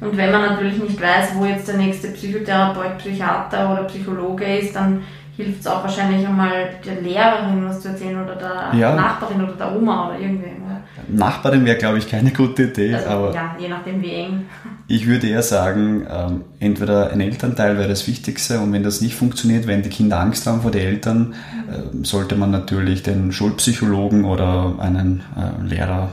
Und 0.00 0.16
wenn 0.16 0.30
man 0.30 0.42
natürlich 0.42 0.82
nicht 0.82 1.00
weiß, 1.00 1.34
wo 1.34 1.44
jetzt 1.44 1.68
der 1.68 1.76
nächste 1.76 2.08
Psychotherapeut, 2.08 2.98
Psychiater 2.98 3.72
oder 3.72 3.84
Psychologe 3.84 4.44
ist, 4.58 4.74
dann 4.74 5.02
hilft 5.36 5.60
es 5.60 5.66
auch 5.66 5.82
wahrscheinlich 5.82 6.26
einmal 6.26 6.70
der 6.84 7.00
Lehrerin 7.00 7.66
was 7.66 7.80
zu 7.80 7.88
erzählen 7.88 8.22
oder 8.22 8.36
der 8.36 8.78
ja. 8.78 8.94
Nachbarin 8.94 9.42
oder 9.42 9.52
der 9.52 9.76
Oma 9.76 10.08
oder 10.08 10.18
irgendwem. 10.18 10.65
Nachbarin 11.08 11.64
wäre, 11.64 11.76
glaube 11.76 11.98
ich, 11.98 12.08
keine 12.08 12.32
gute 12.32 12.64
Idee. 12.64 12.94
Also, 12.94 13.08
aber 13.08 13.34
ja, 13.34 13.56
je 13.58 13.68
nachdem 13.68 14.02
wie 14.02 14.12
eng. 14.12 14.44
Ich 14.88 15.08
würde 15.08 15.26
eher 15.26 15.42
sagen, 15.42 16.06
ähm, 16.08 16.42
entweder 16.60 17.10
ein 17.10 17.20
Elternteil 17.20 17.76
wäre 17.76 17.88
das 17.88 18.06
Wichtigste 18.06 18.60
und 18.60 18.72
wenn 18.72 18.84
das 18.84 19.00
nicht 19.00 19.16
funktioniert, 19.16 19.66
wenn 19.66 19.82
die 19.82 19.88
Kinder 19.88 20.20
Angst 20.20 20.46
haben 20.46 20.60
vor 20.60 20.70
den 20.70 20.82
Eltern, 20.82 21.34
äh, 21.68 22.04
sollte 22.04 22.36
man 22.36 22.52
natürlich 22.52 23.02
den 23.02 23.32
Schulpsychologen 23.32 24.24
oder 24.24 24.76
einen 24.78 25.22
äh, 25.36 25.66
Lehrer 25.66 26.10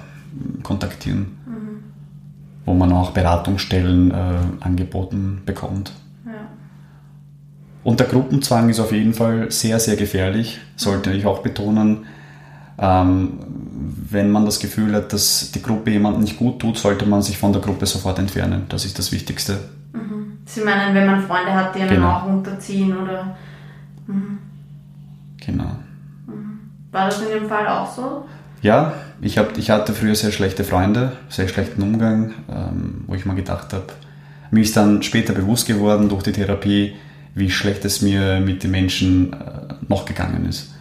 kontaktieren, 0.64 1.38
mhm. 1.46 1.84
wo 2.66 2.74
man 2.74 2.92
auch 2.94 3.12
Beratungsstellen 3.12 4.10
äh, 4.10 4.16
angeboten 4.62 5.44
bekommt. 5.46 5.94
Und 7.84 8.00
der 8.00 8.08
Gruppenzwang 8.08 8.70
ist 8.70 8.80
auf 8.80 8.92
jeden 8.92 9.14
Fall 9.14 9.52
sehr, 9.52 9.80
sehr 9.80 9.96
gefährlich, 9.96 10.60
sollte 10.76 11.12
ich 11.12 11.26
auch 11.26 11.40
betonen. 11.40 12.06
Ähm, 12.78 13.40
wenn 14.10 14.32
man 14.32 14.46
das 14.46 14.60
Gefühl 14.60 14.94
hat, 14.96 15.14
dass 15.14 15.52
die 15.52 15.62
Gruppe 15.62 15.92
jemandem 15.92 16.24
nicht 16.24 16.38
gut 16.38 16.60
tut, 16.60 16.78
sollte 16.78 17.06
man 17.06 17.22
sich 17.22 17.38
von 17.38 17.54
der 17.54 17.62
Gruppe 17.62 17.86
sofort 17.86 18.20
entfernen. 18.20 18.64
Das 18.70 18.86
ist 18.86 18.98
das 18.98 19.12
Wichtigste. 19.12 19.60
Mhm. 19.94 20.40
Sie 20.46 20.62
meinen, 20.62 20.94
wenn 20.96 21.06
man 21.06 21.22
Freunde 21.22 21.54
hat, 21.54 21.76
die 21.76 21.82
einen 21.82 21.90
genau. 21.90 22.12
auch 22.12 22.26
runterziehen 22.26 22.98
oder. 22.98 23.36
Mhm. 24.08 24.40
Genau. 25.46 25.72
Mhm. 26.28 26.60
War 26.92 27.06
das 27.06 27.22
in 27.22 27.30
dem 27.30 27.48
Fall 27.48 27.68
auch 27.68 27.94
so? 27.94 28.26
Ja, 28.62 28.94
ich, 29.22 29.38
hab, 29.38 29.58
ich 29.58 29.70
hatte 29.70 29.94
früher 29.94 30.16
sehr 30.16 30.32
schlechte 30.32 30.64
Freunde, 30.64 31.14
sehr 31.30 31.48
schlechten 31.48 31.82
Umgang, 31.82 32.34
ähm, 32.50 33.04
wo 33.08 33.16
ich 33.16 33.26
mal 33.26 33.36
gedacht 33.36 33.74
habe, 33.74 33.88
mir 34.52 34.62
ist 34.62 34.78
dann 34.78 35.02
später 35.04 35.34
bewusst 35.34 35.68
geworden 35.68 36.10
durch 36.10 36.24
die 36.24 36.32
Therapie, 36.32 36.94
wie 37.36 37.50
schlecht 37.50 37.84
es 37.86 38.02
mir 38.02 38.40
mit 38.40 38.64
den 38.64 38.72
Menschen 38.72 39.34
äh, 39.34 39.74
noch 39.88 40.06
gegangen 40.06 40.46
ist. 40.48 40.73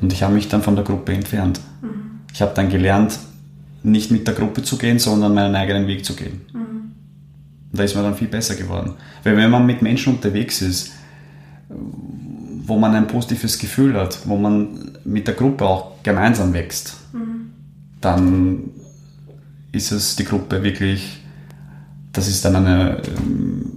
Und 0.00 0.12
ich 0.12 0.22
habe 0.22 0.34
mich 0.34 0.48
dann 0.48 0.62
von 0.62 0.76
der 0.76 0.84
Gruppe 0.84 1.12
entfernt. 1.12 1.60
Mhm. 1.82 2.20
Ich 2.32 2.40
habe 2.42 2.52
dann 2.54 2.68
gelernt, 2.68 3.18
nicht 3.82 4.10
mit 4.10 4.26
der 4.26 4.34
Gruppe 4.34 4.62
zu 4.62 4.78
gehen, 4.78 4.98
sondern 4.98 5.34
meinen 5.34 5.54
eigenen 5.54 5.86
Weg 5.86 6.04
zu 6.04 6.14
gehen. 6.14 6.40
Mhm. 6.52 6.92
Und 7.72 7.78
da 7.78 7.84
ist 7.84 7.94
mir 7.94 8.02
dann 8.02 8.14
viel 8.14 8.28
besser 8.28 8.54
geworden. 8.54 8.94
Weil 9.24 9.36
wenn 9.36 9.50
man 9.50 9.66
mit 9.66 9.82
Menschen 9.82 10.14
unterwegs 10.14 10.62
ist, 10.62 10.92
wo 11.68 12.78
man 12.78 12.94
ein 12.94 13.06
positives 13.06 13.58
Gefühl 13.58 13.94
hat, 13.94 14.18
wo 14.26 14.36
man 14.36 14.92
mit 15.04 15.26
der 15.26 15.34
Gruppe 15.34 15.64
auch 15.64 16.02
gemeinsam 16.02 16.52
wächst, 16.52 16.96
mhm. 17.12 17.52
dann 18.00 18.70
ist 19.72 19.92
es 19.92 20.16
die 20.16 20.24
Gruppe 20.24 20.62
wirklich, 20.62 21.22
das 22.12 22.28
ist 22.28 22.44
dann 22.44 22.56
eine, 22.56 23.02
ähm, 23.16 23.72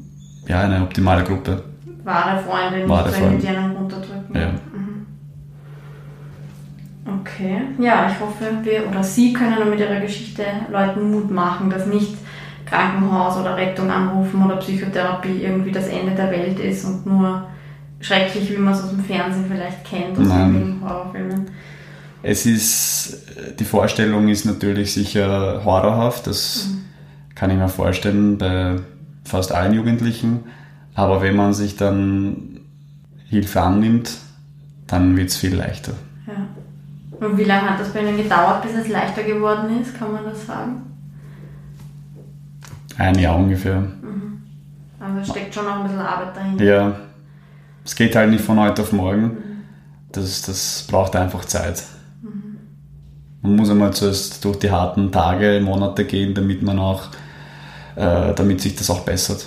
ja, 0.48 0.62
eine 0.62 0.82
optimale 0.82 1.24
Gruppe 1.24 1.64
wahre 2.04 2.42
Freunde, 2.44 2.78
nicht 2.78 2.90
wahre 2.90 3.10
Freunde. 3.10 3.40
die 3.40 3.48
einen 3.48 3.72
runterdrücken. 3.72 4.36
Ja. 4.36 4.52
Okay, 7.06 7.62
ja, 7.80 8.10
ich 8.10 8.20
hoffe, 8.20 8.46
wir 8.64 8.88
oder 8.88 9.04
Sie 9.04 9.34
können 9.34 9.70
mit 9.70 9.80
Ihrer 9.80 10.00
Geschichte 10.00 10.44
Leuten 10.72 11.12
Mut 11.12 11.30
machen, 11.30 11.70
dass 11.70 11.86
nicht 11.86 12.16
Krankenhaus 12.66 13.38
oder 13.38 13.58
Rettung 13.58 13.90
anrufen 13.92 14.44
oder 14.44 14.56
Psychotherapie 14.58 15.44
irgendwie 15.44 15.72
das 15.72 15.88
Ende 15.88 16.16
der 16.16 16.32
Welt 16.32 16.60
ist 16.60 16.86
und 16.86 17.06
nur 17.06 17.48
schrecklich, 18.00 18.50
wie 18.52 18.58
man 18.58 18.74
es 18.74 18.84
aus 18.84 18.92
dem 18.92 19.04
Fernsehen 19.04 19.46
vielleicht 19.50 19.84
kennt, 19.84 20.18
aus 20.18 20.28
den 20.28 20.82
Horrorfilmen. 20.82 21.46
Es 22.22 22.46
ist, 22.46 23.26
die 23.60 23.66
Vorstellung 23.66 24.30
ist 24.30 24.46
natürlich 24.46 24.94
sicher 24.94 25.66
horrorhaft, 25.66 26.26
das 26.28 26.70
mhm. 26.70 27.36
kann 27.36 27.50
ich 27.50 27.58
mir 27.58 27.68
vorstellen 27.68 28.38
bei 28.38 28.78
fast 29.26 29.52
allen 29.52 29.74
Jugendlichen. 29.74 30.46
Aber 30.96 31.22
wenn 31.22 31.36
man 31.36 31.54
sich 31.54 31.76
dann 31.76 32.62
Hilfe 33.28 33.62
annimmt, 33.62 34.18
dann 34.88 35.18
wird 35.18 35.30
es 35.30 35.38
viel 35.38 35.56
leichter. 35.56 35.94
Und 37.20 37.38
wie 37.38 37.44
lange 37.44 37.70
hat 37.70 37.80
das 37.80 37.94
bei 37.94 38.02
Ihnen 38.02 38.18
gedauert, 38.18 38.62
bis 38.64 38.74
es 38.74 38.88
leichter 38.88 39.24
geworden 39.24 39.82
ist? 39.82 39.98
Kann 39.98 40.12
man 40.12 40.24
das 40.26 40.46
sagen? 40.46 40.82
Ein 42.98 43.18
Jahr 43.18 43.36
ungefähr. 43.36 43.80
Mhm. 43.80 44.44
Also 45.00 45.20
es 45.20 45.30
steckt 45.30 45.54
schon 45.54 45.66
noch 45.66 45.78
ein 45.78 45.84
bisschen 45.84 46.00
Arbeit 46.00 46.36
dahinter. 46.36 46.64
Ja, 46.64 46.96
es 47.86 47.96
geht 47.96 48.16
halt 48.16 48.30
nicht 48.30 48.44
von 48.44 48.60
heute 48.60 48.82
auf 48.82 48.92
morgen. 48.92 49.24
Mhm. 49.24 49.64
Das, 50.12 50.42
das 50.44 50.86
braucht 50.90 51.16
einfach 51.16 51.46
Zeit. 51.46 51.84
Mhm. 52.22 52.58
Man 53.42 53.56
muss 53.56 53.70
einmal 53.70 53.94
zuerst 53.94 54.44
durch 54.44 54.60
die 54.60 54.72
harten 54.72 55.12
Tage, 55.12 55.62
Monate 55.64 56.06
gehen, 56.06 56.34
damit 56.34 56.62
man 56.62 56.80
auch, 56.80 57.08
äh, 57.96 58.34
damit 58.34 58.62
sich 58.62 58.76
das 58.76 58.90
auch 58.90 59.02
bessert. 59.02 59.46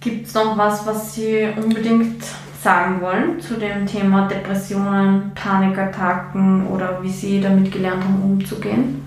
Gibt 0.00 0.28
es 0.28 0.34
noch 0.34 0.56
was, 0.56 0.86
was 0.86 1.16
Sie 1.16 1.48
unbedingt 1.56 2.22
sagen 2.66 3.00
wollen 3.00 3.40
zu 3.40 3.54
dem 3.54 3.86
Thema 3.86 4.26
Depressionen, 4.26 5.30
Panikattacken 5.36 6.66
oder 6.66 7.00
wie 7.00 7.10
Sie 7.10 7.40
damit 7.40 7.70
gelernt 7.70 8.02
haben, 8.02 8.20
umzugehen? 8.22 9.02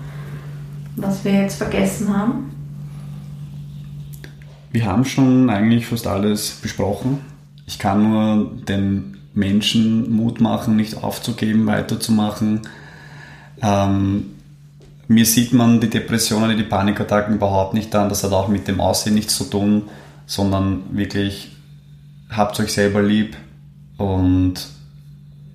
Was 0.96 1.22
wir 1.26 1.32
jetzt 1.32 1.58
vergessen 1.58 2.16
haben? 2.16 2.50
Wir 4.72 4.86
haben 4.86 5.04
schon 5.04 5.50
eigentlich 5.50 5.86
fast 5.86 6.06
alles 6.06 6.52
besprochen. 6.62 7.18
Ich 7.66 7.78
kann 7.78 8.10
nur 8.10 8.50
den 8.66 9.18
Menschen 9.34 10.10
Mut 10.10 10.40
machen, 10.40 10.76
nicht 10.76 11.02
aufzugeben, 11.02 11.66
weiterzumachen. 11.66 12.62
Ähm, 13.60 14.26
mir 15.06 15.26
sieht 15.26 15.52
man 15.52 15.80
die 15.80 15.90
Depressionen, 15.90 16.56
die 16.56 16.62
Panikattacken 16.62 17.34
überhaupt 17.34 17.74
nicht 17.74 17.94
an. 17.94 18.08
Das 18.08 18.24
hat 18.24 18.32
auch 18.32 18.48
mit 18.48 18.68
dem 18.68 18.80
Aussehen 18.80 19.14
nichts 19.14 19.36
zu 19.36 19.44
tun 19.44 19.82
sondern 20.30 20.84
wirklich 20.92 21.50
habt 22.30 22.60
euch 22.60 22.72
selber 22.72 23.02
lieb 23.02 23.36
und 24.00 24.54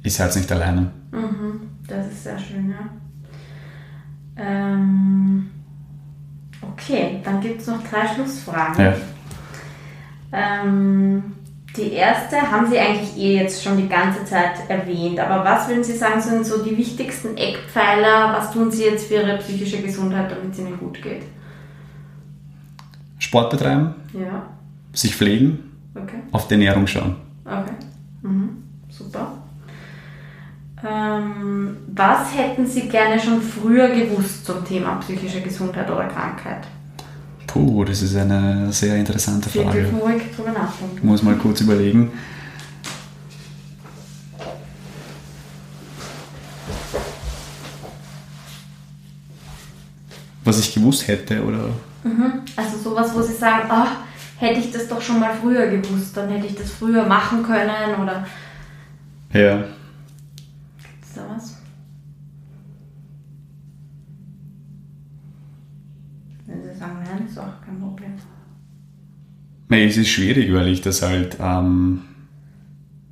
ihr 0.03 0.12
seid 0.12 0.36
nicht 0.36 0.51
alleine. 0.51 0.91
Mhm, 1.12 1.62
das 1.88 2.08
ist 2.08 2.23
sehr 2.23 2.38
schön, 2.38 2.69
ja. 2.69 2.89
Ähm, 4.38 5.49
okay, 6.62 7.21
dann 7.23 7.41
gibt 7.41 7.62
es 7.62 7.67
noch 7.67 7.81
drei 7.84 8.08
Schlussfragen. 8.13 8.86
Ja. 8.86 8.93
Ähm, 10.31 11.23
die 11.75 11.91
erste 11.93 12.39
haben 12.39 12.69
Sie 12.69 12.77
eigentlich 12.77 13.17
eh 13.17 13.38
jetzt 13.38 13.63
schon 13.63 13.77
die 13.77 13.89
ganze 13.89 14.23
Zeit 14.25 14.69
erwähnt, 14.69 15.19
aber 15.19 15.43
was 15.43 15.67
würden 15.67 15.84
Sie 15.84 15.97
sagen, 15.97 16.21
sind 16.21 16.45
so 16.45 16.63
die 16.63 16.77
wichtigsten 16.77 17.36
Eckpfeiler? 17.38 18.34
Was 18.34 18.51
tun 18.51 18.71
Sie 18.71 18.84
jetzt 18.84 19.08
für 19.08 19.15
Ihre 19.15 19.38
psychische 19.38 19.81
Gesundheit, 19.81 20.31
damit 20.31 20.53
es 20.53 20.60
Ihnen 20.60 20.77
gut 20.77 21.01
geht? 21.01 21.23
Sport 23.19 23.49
betreiben. 23.49 23.95
Ja 24.13 24.49
sich 24.97 25.15
pflegen, 25.15 25.71
okay. 25.93 26.19
auf 26.31 26.47
die 26.47 26.55
Ernährung 26.55 26.88
schauen. 26.88 27.15
Okay. 27.45 27.73
Ähm, 30.87 31.77
was 31.87 32.35
hätten 32.35 32.67
Sie 32.67 32.87
gerne 32.87 33.19
schon 33.19 33.41
früher 33.41 33.89
gewusst 33.89 34.45
zum 34.45 34.63
Thema 34.63 34.95
psychische 34.95 35.41
Gesundheit 35.41 35.89
oder 35.89 36.05
Krankheit? 36.05 36.67
Puh, 37.47 37.85
das 37.85 38.01
ist 38.01 38.15
eine 38.17 38.71
sehr 38.71 38.97
interessante 38.97 39.49
Frage. 39.49 39.73
Wir 39.73 39.81
dürfen 39.83 39.99
ruhig 39.99 40.23
drüber 40.35 40.51
nachdenken. 40.51 40.97
Ich 40.97 41.03
muss 41.03 41.23
mal 41.23 41.35
kurz 41.37 41.61
überlegen. 41.61 42.11
Was 50.43 50.59
ich 50.59 50.73
gewusst 50.73 51.07
hätte, 51.07 51.43
oder? 51.43 51.69
Mhm. 52.03 52.41
Also 52.55 52.77
sowas, 52.77 53.15
wo 53.15 53.21
Sie 53.21 53.33
sagen, 53.33 53.69
oh, 53.71 53.87
hätte 54.37 54.59
ich 54.59 54.71
das 54.71 54.87
doch 54.87 55.01
schon 55.01 55.19
mal 55.19 55.33
früher 55.33 55.67
gewusst, 55.67 56.15
dann 56.17 56.29
hätte 56.29 56.47
ich 56.47 56.55
das 56.55 56.71
früher 56.71 57.05
machen 57.05 57.41
können 57.41 57.95
oder. 58.03 58.27
Ja. 59.33 59.63
Gibt's 60.83 61.13
da 61.15 61.21
was? 61.33 61.57
Wenn 66.45 66.61
Sie 66.61 66.77
sagen, 66.77 66.99
nein, 67.03 67.25
ist 67.27 67.39
Nee, 69.67 69.86
es 69.86 69.97
ist 69.97 70.10
schwierig, 70.10 70.54
weil 70.54 70.67
ich 70.67 70.82
das 70.82 71.01
halt 71.01 71.38
ähm, 71.39 72.01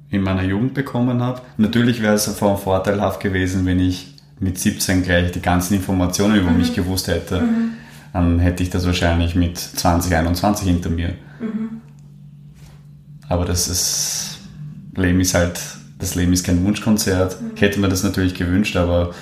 in 0.10 0.22
meiner 0.22 0.44
Jugend 0.44 0.74
bekommen 0.76 1.22
habe. 1.22 1.42
Natürlich 1.58 2.02
wäre 2.02 2.14
es 2.14 2.28
von 2.28 2.58
vorteilhaft 2.58 3.20
gewesen, 3.20 3.66
wenn 3.66 3.80
ich 3.80 4.14
mit 4.40 4.60
17 4.60 5.04
gleich 5.04 5.32
die 5.32 5.42
ganzen 5.42 5.76
Informationen 5.76 6.36
über 6.36 6.52
mhm. 6.52 6.58
mich 6.58 6.76
gewusst 6.76 7.08
hätte. 7.08 7.42
Mhm. 7.42 7.74
Dann 8.14 8.40
hätte 8.40 8.62
ich 8.62 8.70
das 8.70 8.86
wahrscheinlich 8.86 9.34
mit 9.34 9.58
2021 9.58 10.68
hinter 10.68 10.90
mir. 10.92 11.16
Mhm. 11.40 11.82
Aber 13.28 13.46
das 13.46 13.68
ist, 13.68 14.40
Leben 14.96 15.20
ist 15.22 15.34
halt, 15.34 15.60
das 15.98 16.14
Leben 16.14 16.34
ist 16.34 16.46
kein 16.46 16.64
Wunschkonzert. 16.64 17.38
Ich 17.56 17.62
hätte 17.62 17.80
mir 17.80 17.90
das 17.90 18.04
natürlich 18.04 18.36
gewünscht, 18.36 18.76
aber 18.76 19.16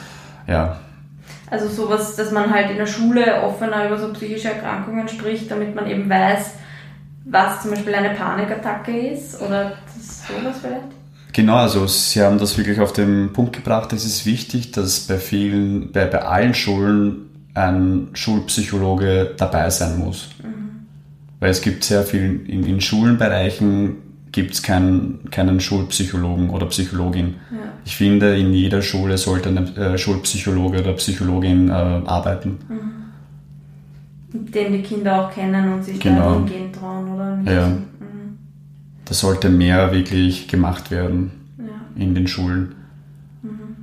ja. 0.47 0.81
Also 1.49 1.69
sowas, 1.69 2.15
dass 2.17 2.31
man 2.31 2.51
halt 2.51 2.71
in 2.71 2.77
der 2.77 2.87
Schule 2.87 3.41
offener 3.43 3.87
über 3.87 3.97
so 3.97 4.11
psychische 4.11 4.49
Erkrankungen 4.49 5.07
spricht, 5.07 5.49
damit 5.49 5.75
man 5.75 5.87
eben 5.87 6.09
weiß, 6.09 6.55
was 7.31 7.61
zum 7.61 7.71
Beispiel 7.71 7.95
eine 7.95 8.11
Panikattacke 8.11 8.91
ist 8.91 9.41
oder 9.41 9.73
sowas 9.87 10.57
vielleicht? 10.61 10.81
Genau, 11.33 11.55
also 11.55 11.87
Sie 11.87 12.21
haben 12.21 12.37
das 12.37 12.57
wirklich 12.57 12.79
auf 12.81 12.91
den 12.91 13.31
Punkt 13.31 13.53
gebracht. 13.53 13.93
Es 13.93 14.05
ist 14.05 14.25
wichtig, 14.25 14.71
dass 14.71 15.01
bei 15.01 15.17
vielen, 15.17 15.91
bei, 15.93 16.05
bei 16.05 16.21
allen 16.23 16.53
Schulen 16.53 17.29
ein 17.53 18.09
Schulpsychologe 18.13 19.33
dabei 19.37 19.69
sein 19.69 19.97
muss. 19.97 20.29
Mhm. 20.43 20.87
Weil 21.39 21.51
es 21.51 21.61
gibt 21.61 21.85
sehr 21.85 22.03
viel, 22.03 22.45
in, 22.47 22.65
in 22.65 22.81
Schulenbereichen 22.81 23.95
gibt 24.33 24.53
es 24.53 24.61
keinen, 24.61 25.29
keinen 25.31 25.59
Schulpsychologen 25.61 26.49
oder 26.49 26.65
Psychologin. 26.67 27.35
Ja. 27.51 27.57
Ich 27.85 27.95
finde, 27.95 28.37
in 28.37 28.53
jeder 28.53 28.81
Schule 28.81 29.17
sollte 29.17 29.49
ein 29.49 29.75
äh, 29.77 29.97
Schulpsychologe 29.97 30.79
oder 30.81 30.93
Psychologin 30.93 31.69
äh, 31.69 31.71
arbeiten. 31.71 32.59
Mhm 32.67 33.00
den 34.33 34.73
die 34.73 34.81
Kinder 34.81 35.25
auch 35.25 35.33
kennen 35.33 35.73
und 35.73 35.83
sich 35.83 35.99
genau. 35.99 36.33
da 36.33 36.33
hingehen 36.35 36.71
trauen, 36.71 37.13
oder? 37.13 37.35
Nicht? 37.37 37.51
Ja. 37.51 37.67
Mhm. 37.67 38.37
Das 39.05 39.19
sollte 39.19 39.49
mehr 39.49 39.91
wirklich 39.91 40.47
gemacht 40.47 40.91
werden 40.91 41.31
ja. 41.57 42.01
in 42.01 42.15
den 42.15 42.27
Schulen. 42.27 42.75
Mhm. 43.41 43.75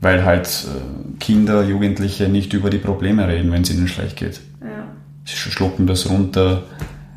Weil 0.00 0.24
halt 0.24 0.66
äh, 0.68 1.18
Kinder, 1.18 1.62
Jugendliche 1.64 2.28
nicht 2.28 2.52
über 2.52 2.70
die 2.70 2.78
Probleme 2.78 3.28
reden, 3.28 3.52
wenn 3.52 3.62
es 3.62 3.72
ihnen 3.72 3.88
schlecht 3.88 4.16
geht. 4.16 4.40
Ja. 4.60 4.88
Sie 5.24 5.36
schlucken 5.36 5.86
das 5.86 6.10
runter 6.10 6.64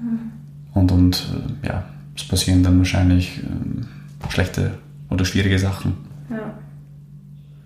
mhm. 0.01 0.31
und, 0.73 0.91
und 0.91 1.27
äh, 1.63 1.67
ja, 1.67 1.85
es 2.15 2.27
passieren 2.27 2.63
dann 2.63 2.77
wahrscheinlich 2.77 3.39
äh, 3.39 4.31
schlechte 4.31 4.77
oder 5.09 5.25
schwierige 5.25 5.57
Sachen. 5.57 5.93
Ja. 6.29 6.53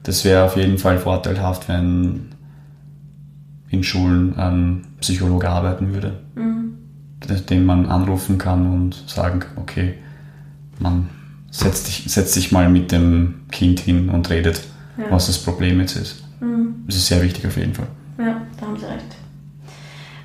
Das 0.04 0.24
wäre 0.24 0.46
auf 0.46 0.56
jeden 0.56 0.78
Fall 0.78 0.98
vorteilhaft, 0.98 1.68
wenn 1.68 2.30
in 3.70 3.84
Schulen 3.84 4.36
ein 4.38 4.86
Psychologe 5.02 5.50
arbeiten 5.50 5.94
würde, 5.94 6.20
mhm. 6.36 6.78
den 7.50 7.66
man 7.66 7.86
anrufen 7.86 8.38
kann 8.38 8.72
und 8.72 9.04
sagen 9.08 9.40
kann, 9.40 9.52
okay, 9.58 9.96
man 10.80 11.10
setzt, 11.52 11.88
dich, 11.88 12.12
setzt 12.12 12.34
sich 12.34 12.52
mal 12.52 12.70
mit 12.70 12.92
dem 12.92 13.42
Kind 13.52 13.80
hin 13.80 14.10
und 14.10 14.30
redet, 14.30 14.62
ja. 14.98 15.06
was 15.10 15.28
das 15.28 15.38
Problem 15.38 15.80
jetzt 15.80 15.96
ist. 15.96 16.24
Mhm. 16.40 16.84
Das 16.86 16.96
ist 16.96 17.08
sehr 17.08 17.22
wichtig 17.22 17.46
auf 17.48 17.58
jeden 17.58 17.74
Fall. 17.74 17.88
Ja, 18.18 18.42
da 18.60 18.66
haben 18.66 18.78
Sie 18.78 18.86
recht. 18.86 19.16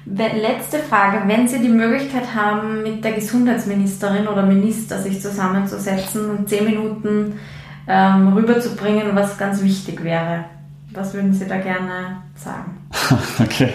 Letzte 0.07 0.81
Frage. 0.81 1.27
Wenn 1.27 1.49
Sie 1.49 1.61
die 1.61 1.69
Möglichkeit 1.69 2.35
haben, 2.35 2.83
mit 2.83 3.03
der 3.03 3.13
Gesundheitsministerin 3.13 4.29
oder 4.29 4.43
Minister 4.43 5.01
sich 5.01 5.21
zusammenzusetzen 5.21 6.31
und 6.31 6.49
zehn 6.49 6.65
Minuten 6.65 7.39
ähm, 7.87 8.29
rüberzubringen, 8.35 9.15
was 9.15 9.39
ganz 9.39 9.63
wichtig 9.63 10.05
wäre, 10.05 10.45
was 10.93 11.15
würden 11.15 11.33
Sie 11.33 11.47
da 11.47 11.57
gerne 11.59 12.19
sagen? 12.37 12.77
okay. 13.43 13.73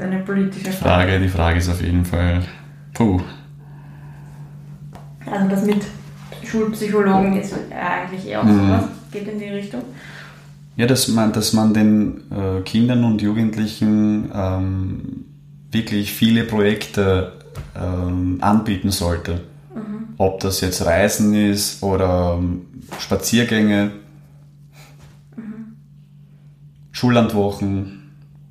Ist 0.00 0.06
eine 0.06 0.20
politische 0.20 0.72
Frage. 0.72 1.10
Frage. 1.10 1.20
Die 1.20 1.28
Frage 1.28 1.58
ist 1.58 1.68
auf 1.68 1.82
jeden 1.82 2.06
Fall, 2.06 2.42
puh. 2.94 3.20
Also 5.30 5.48
das 5.48 5.66
mit 5.66 5.84
Schulpsychologen 6.42 7.36
ist 7.36 7.54
eigentlich 7.70 8.26
eher 8.26 8.40
auch 8.40 8.44
mhm. 8.44 8.66
sowas, 8.66 8.84
geht 9.12 9.28
in 9.28 9.38
die 9.38 9.48
Richtung. 9.48 9.82
Ja, 10.76 10.86
dass 10.86 11.08
man, 11.08 11.34
dass 11.34 11.52
man 11.52 11.74
den 11.74 12.22
äh, 12.30 12.62
Kindern 12.62 13.04
und 13.04 13.20
Jugendlichen 13.20 14.30
ähm, 14.34 15.26
wirklich 15.70 16.14
viele 16.14 16.44
Projekte 16.44 17.32
ähm, 17.76 18.38
anbieten 18.40 18.90
sollte. 18.90 19.42
Mhm. 19.74 20.14
Ob 20.16 20.40
das 20.40 20.62
jetzt 20.62 20.86
Reisen 20.86 21.34
ist 21.34 21.82
oder 21.82 22.38
ähm, 22.38 22.62
Spaziergänge 22.98 23.90
Schullandwochen, 26.92 27.99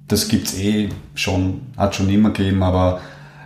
das 0.09 0.27
gibt 0.27 0.47
es 0.47 0.57
eh 0.57 0.89
schon, 1.15 1.61
hat 1.77 1.95
schon 1.95 2.09
immer 2.09 2.31
gegeben, 2.31 2.61
aber 2.63 2.99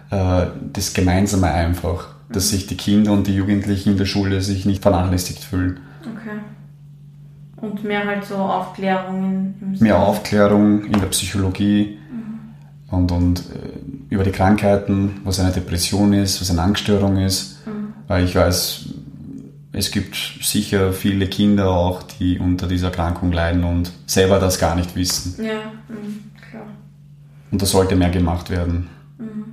äh, 0.10 0.48
das 0.72 0.94
Gemeinsame 0.94 1.52
einfach, 1.52 2.08
dass 2.30 2.50
sich 2.50 2.68
die 2.68 2.78
Kinder 2.78 3.12
und 3.12 3.28
die 3.28 3.36
Jugendlichen 3.36 3.92
in 3.92 3.98
der 3.98 4.06
Schule 4.06 4.42
sich 4.42 4.66
nicht 4.66 4.82
vernachlässigt 4.82 5.44
fühlen. 5.44 5.82
Okay. 6.02 6.40
Und 7.58 7.84
mehr 7.84 8.06
halt 8.06 8.26
so 8.26 8.36
Aufklärung 8.36 9.54
im 9.62 9.80
Mehr 9.80 10.00
Aufklärung 10.00 10.86
in 10.86 11.00
der 11.00 11.08
Psychologie 11.08 12.00
mhm. 12.12 12.96
und, 12.96 13.12
und 13.12 13.40
äh, 13.40 14.14
über 14.14 14.24
die 14.24 14.32
Krankheiten, 14.32 15.22
was 15.24 15.40
eine 15.40 15.52
Depression 15.52 16.14
ist, 16.14 16.42
was 16.42 16.50
eine 16.50 16.62
Angststörung 16.62 17.18
ist. 17.18 17.66
Mhm. 17.68 17.94
Weil 18.08 18.26
ich 18.26 18.36
weiß, 18.36 18.90
es 19.74 19.92
gibt 19.92 20.16
sicher 20.42 20.94
viele 20.94 21.28
Kinder 21.28 21.70
auch, 21.72 22.04
die 22.04 22.38
unter 22.38 22.68
dieser 22.68 22.88
Erkrankung 22.88 23.32
leiden 23.32 23.64
und 23.64 23.92
selber 24.06 24.40
das 24.40 24.60
gar 24.60 24.76
nicht 24.76 24.96
wissen. 24.96 25.44
Ja, 25.44 25.72
mhm, 25.90 26.32
klar. 26.54 26.68
Und 27.52 27.62
da 27.62 27.66
sollte 27.66 27.96
mehr 27.96 28.10
gemacht 28.10 28.50
werden. 28.50 28.90
Mhm. 29.18 29.46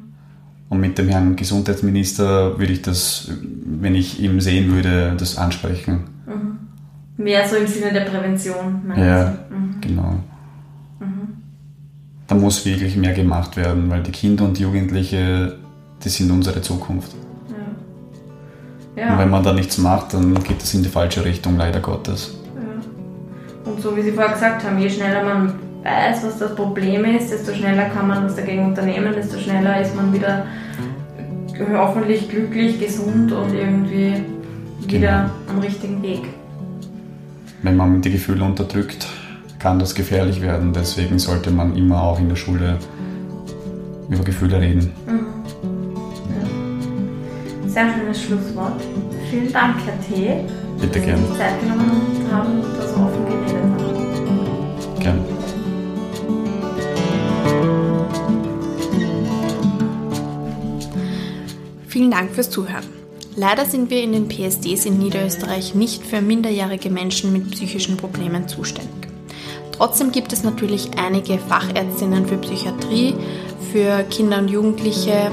Und 0.68 0.80
mit 0.80 0.98
dem 0.98 1.08
Herrn 1.08 1.36
Gesundheitsminister 1.36 2.58
würde 2.58 2.72
ich 2.72 2.82
das, 2.82 3.32
wenn 3.64 3.94
ich 3.94 4.20
ihn 4.20 4.40
sehen 4.40 4.72
würde, 4.72 5.14
das 5.18 5.36
ansprechen. 5.36 6.04
Mhm. 6.26 7.24
Mehr 7.24 7.46
so 7.48 7.56
im 7.56 7.66
Sinne 7.66 7.92
der 7.92 8.02
Prävention. 8.02 8.92
Ja, 8.96 9.36
mhm. 9.50 9.80
genau. 9.80 10.14
Mhm. 11.00 11.36
Da 12.26 12.34
muss 12.34 12.64
wirklich 12.64 12.96
mehr 12.96 13.14
gemacht 13.14 13.56
werden, 13.56 13.90
weil 13.90 14.02
die 14.02 14.12
Kinder 14.12 14.44
und 14.44 14.58
Jugendliche, 14.58 15.56
die 16.04 16.08
sind 16.08 16.30
unsere 16.30 16.62
Zukunft. 16.62 17.14
Ja. 18.96 19.12
Und 19.12 19.18
wenn 19.18 19.30
man 19.30 19.42
da 19.42 19.52
nichts 19.52 19.78
macht, 19.78 20.14
dann 20.14 20.34
geht 20.42 20.60
das 20.60 20.74
in 20.74 20.82
die 20.82 20.88
falsche 20.88 21.24
Richtung, 21.24 21.56
leider 21.56 21.80
Gottes. 21.80 22.34
Ja. 22.54 23.70
Und 23.70 23.80
so 23.80 23.96
wie 23.96 24.02
Sie 24.02 24.12
vorher 24.12 24.34
gesagt 24.34 24.64
haben, 24.64 24.78
je 24.78 24.90
schneller 24.90 25.24
man 25.24 25.54
weiß, 25.82 26.24
was 26.24 26.38
das 26.38 26.54
Problem 26.54 27.04
ist, 27.04 27.30
desto 27.30 27.52
schneller 27.52 27.84
kann 27.84 28.08
man 28.08 28.24
was 28.24 28.36
dagegen 28.36 28.66
unternehmen, 28.66 29.12
desto 29.14 29.38
schneller 29.38 29.80
ist 29.80 29.94
man 29.96 30.12
wieder 30.12 30.46
hoffentlich 31.74 32.28
glücklich, 32.28 32.78
gesund 32.80 33.32
und 33.32 33.54
irgendwie 33.54 34.24
wieder 34.86 35.30
genau. 35.46 35.56
am 35.56 35.58
richtigen 35.60 36.02
Weg. 36.02 36.22
Wenn 37.62 37.76
man 37.76 38.00
die 38.00 38.10
Gefühle 38.10 38.44
unterdrückt, 38.44 39.06
kann 39.58 39.78
das 39.78 39.94
gefährlich 39.94 40.40
werden. 40.40 40.72
Deswegen 40.72 41.18
sollte 41.18 41.50
man 41.50 41.76
immer 41.76 42.02
auch 42.02 42.18
in 42.18 42.30
der 42.30 42.36
Schule 42.36 42.78
über 44.08 44.24
Gefühle 44.24 44.60
reden. 44.60 44.92
Mhm. 45.06 45.26
Sehr 47.68 47.86
schönes 47.94 48.22
Schlusswort. 48.22 48.80
Vielen 49.30 49.52
Dank, 49.52 49.76
Herr 49.84 50.00
T. 50.00 50.44
Bitte 50.80 51.00
gern. 51.00 51.20
Dass 51.20 51.28
Sie 51.30 51.38
Zeit 51.38 51.60
genommen 51.60 52.02
haben 52.32 52.60
und 52.60 52.76
da 52.76 52.88
so 52.88 52.96
offen 52.96 53.26
geredet 53.26 53.59
Vielen 62.00 62.12
Dank 62.12 62.34
fürs 62.34 62.48
Zuhören. 62.48 62.86
Leider 63.36 63.66
sind 63.66 63.90
wir 63.90 64.02
in 64.02 64.12
den 64.12 64.26
PSDs 64.26 64.86
in 64.86 64.98
Niederösterreich 64.98 65.74
nicht 65.74 66.02
für 66.02 66.22
minderjährige 66.22 66.88
Menschen 66.88 67.30
mit 67.30 67.50
psychischen 67.50 67.98
Problemen 67.98 68.48
zuständig. 68.48 69.10
Trotzdem 69.72 70.10
gibt 70.10 70.32
es 70.32 70.42
natürlich 70.42 70.92
einige 70.96 71.36
Fachärztinnen 71.36 72.24
für 72.24 72.38
Psychiatrie, 72.38 73.16
für 73.70 74.02
Kinder 74.04 74.38
und 74.38 74.48
Jugendliche 74.48 75.30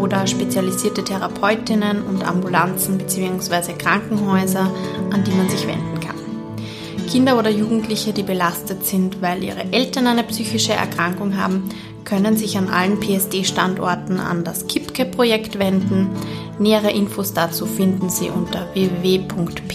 oder 0.00 0.26
spezialisierte 0.26 1.04
Therapeutinnen 1.04 2.02
und 2.02 2.26
Ambulanzen 2.26 2.98
bzw. 2.98 3.74
Krankenhäuser, 3.74 4.74
an 5.12 5.22
die 5.22 5.30
man 5.30 5.48
sich 5.48 5.68
wenden 5.68 6.00
kann. 6.00 6.16
Kinder 7.08 7.38
oder 7.38 7.50
Jugendliche, 7.50 8.12
die 8.12 8.24
belastet 8.24 8.84
sind, 8.84 9.22
weil 9.22 9.44
ihre 9.44 9.72
Eltern 9.72 10.08
eine 10.08 10.24
psychische 10.24 10.72
Erkrankung 10.72 11.36
haben, 11.36 11.68
können 12.04 12.36
sich 12.36 12.58
an 12.58 12.68
allen 12.68 12.98
PSD-Standorten 12.98 14.18
an 14.18 14.42
das 14.42 14.66
KIPKE-Projekt 14.92 15.58
wenden. 15.58 16.10
Nähere 16.58 16.90
Infos 16.92 17.32
dazu 17.34 17.66
finden 17.66 18.08
Sie 18.10 18.30
unter 18.30 18.66
www.psz.co.at. 18.74 19.72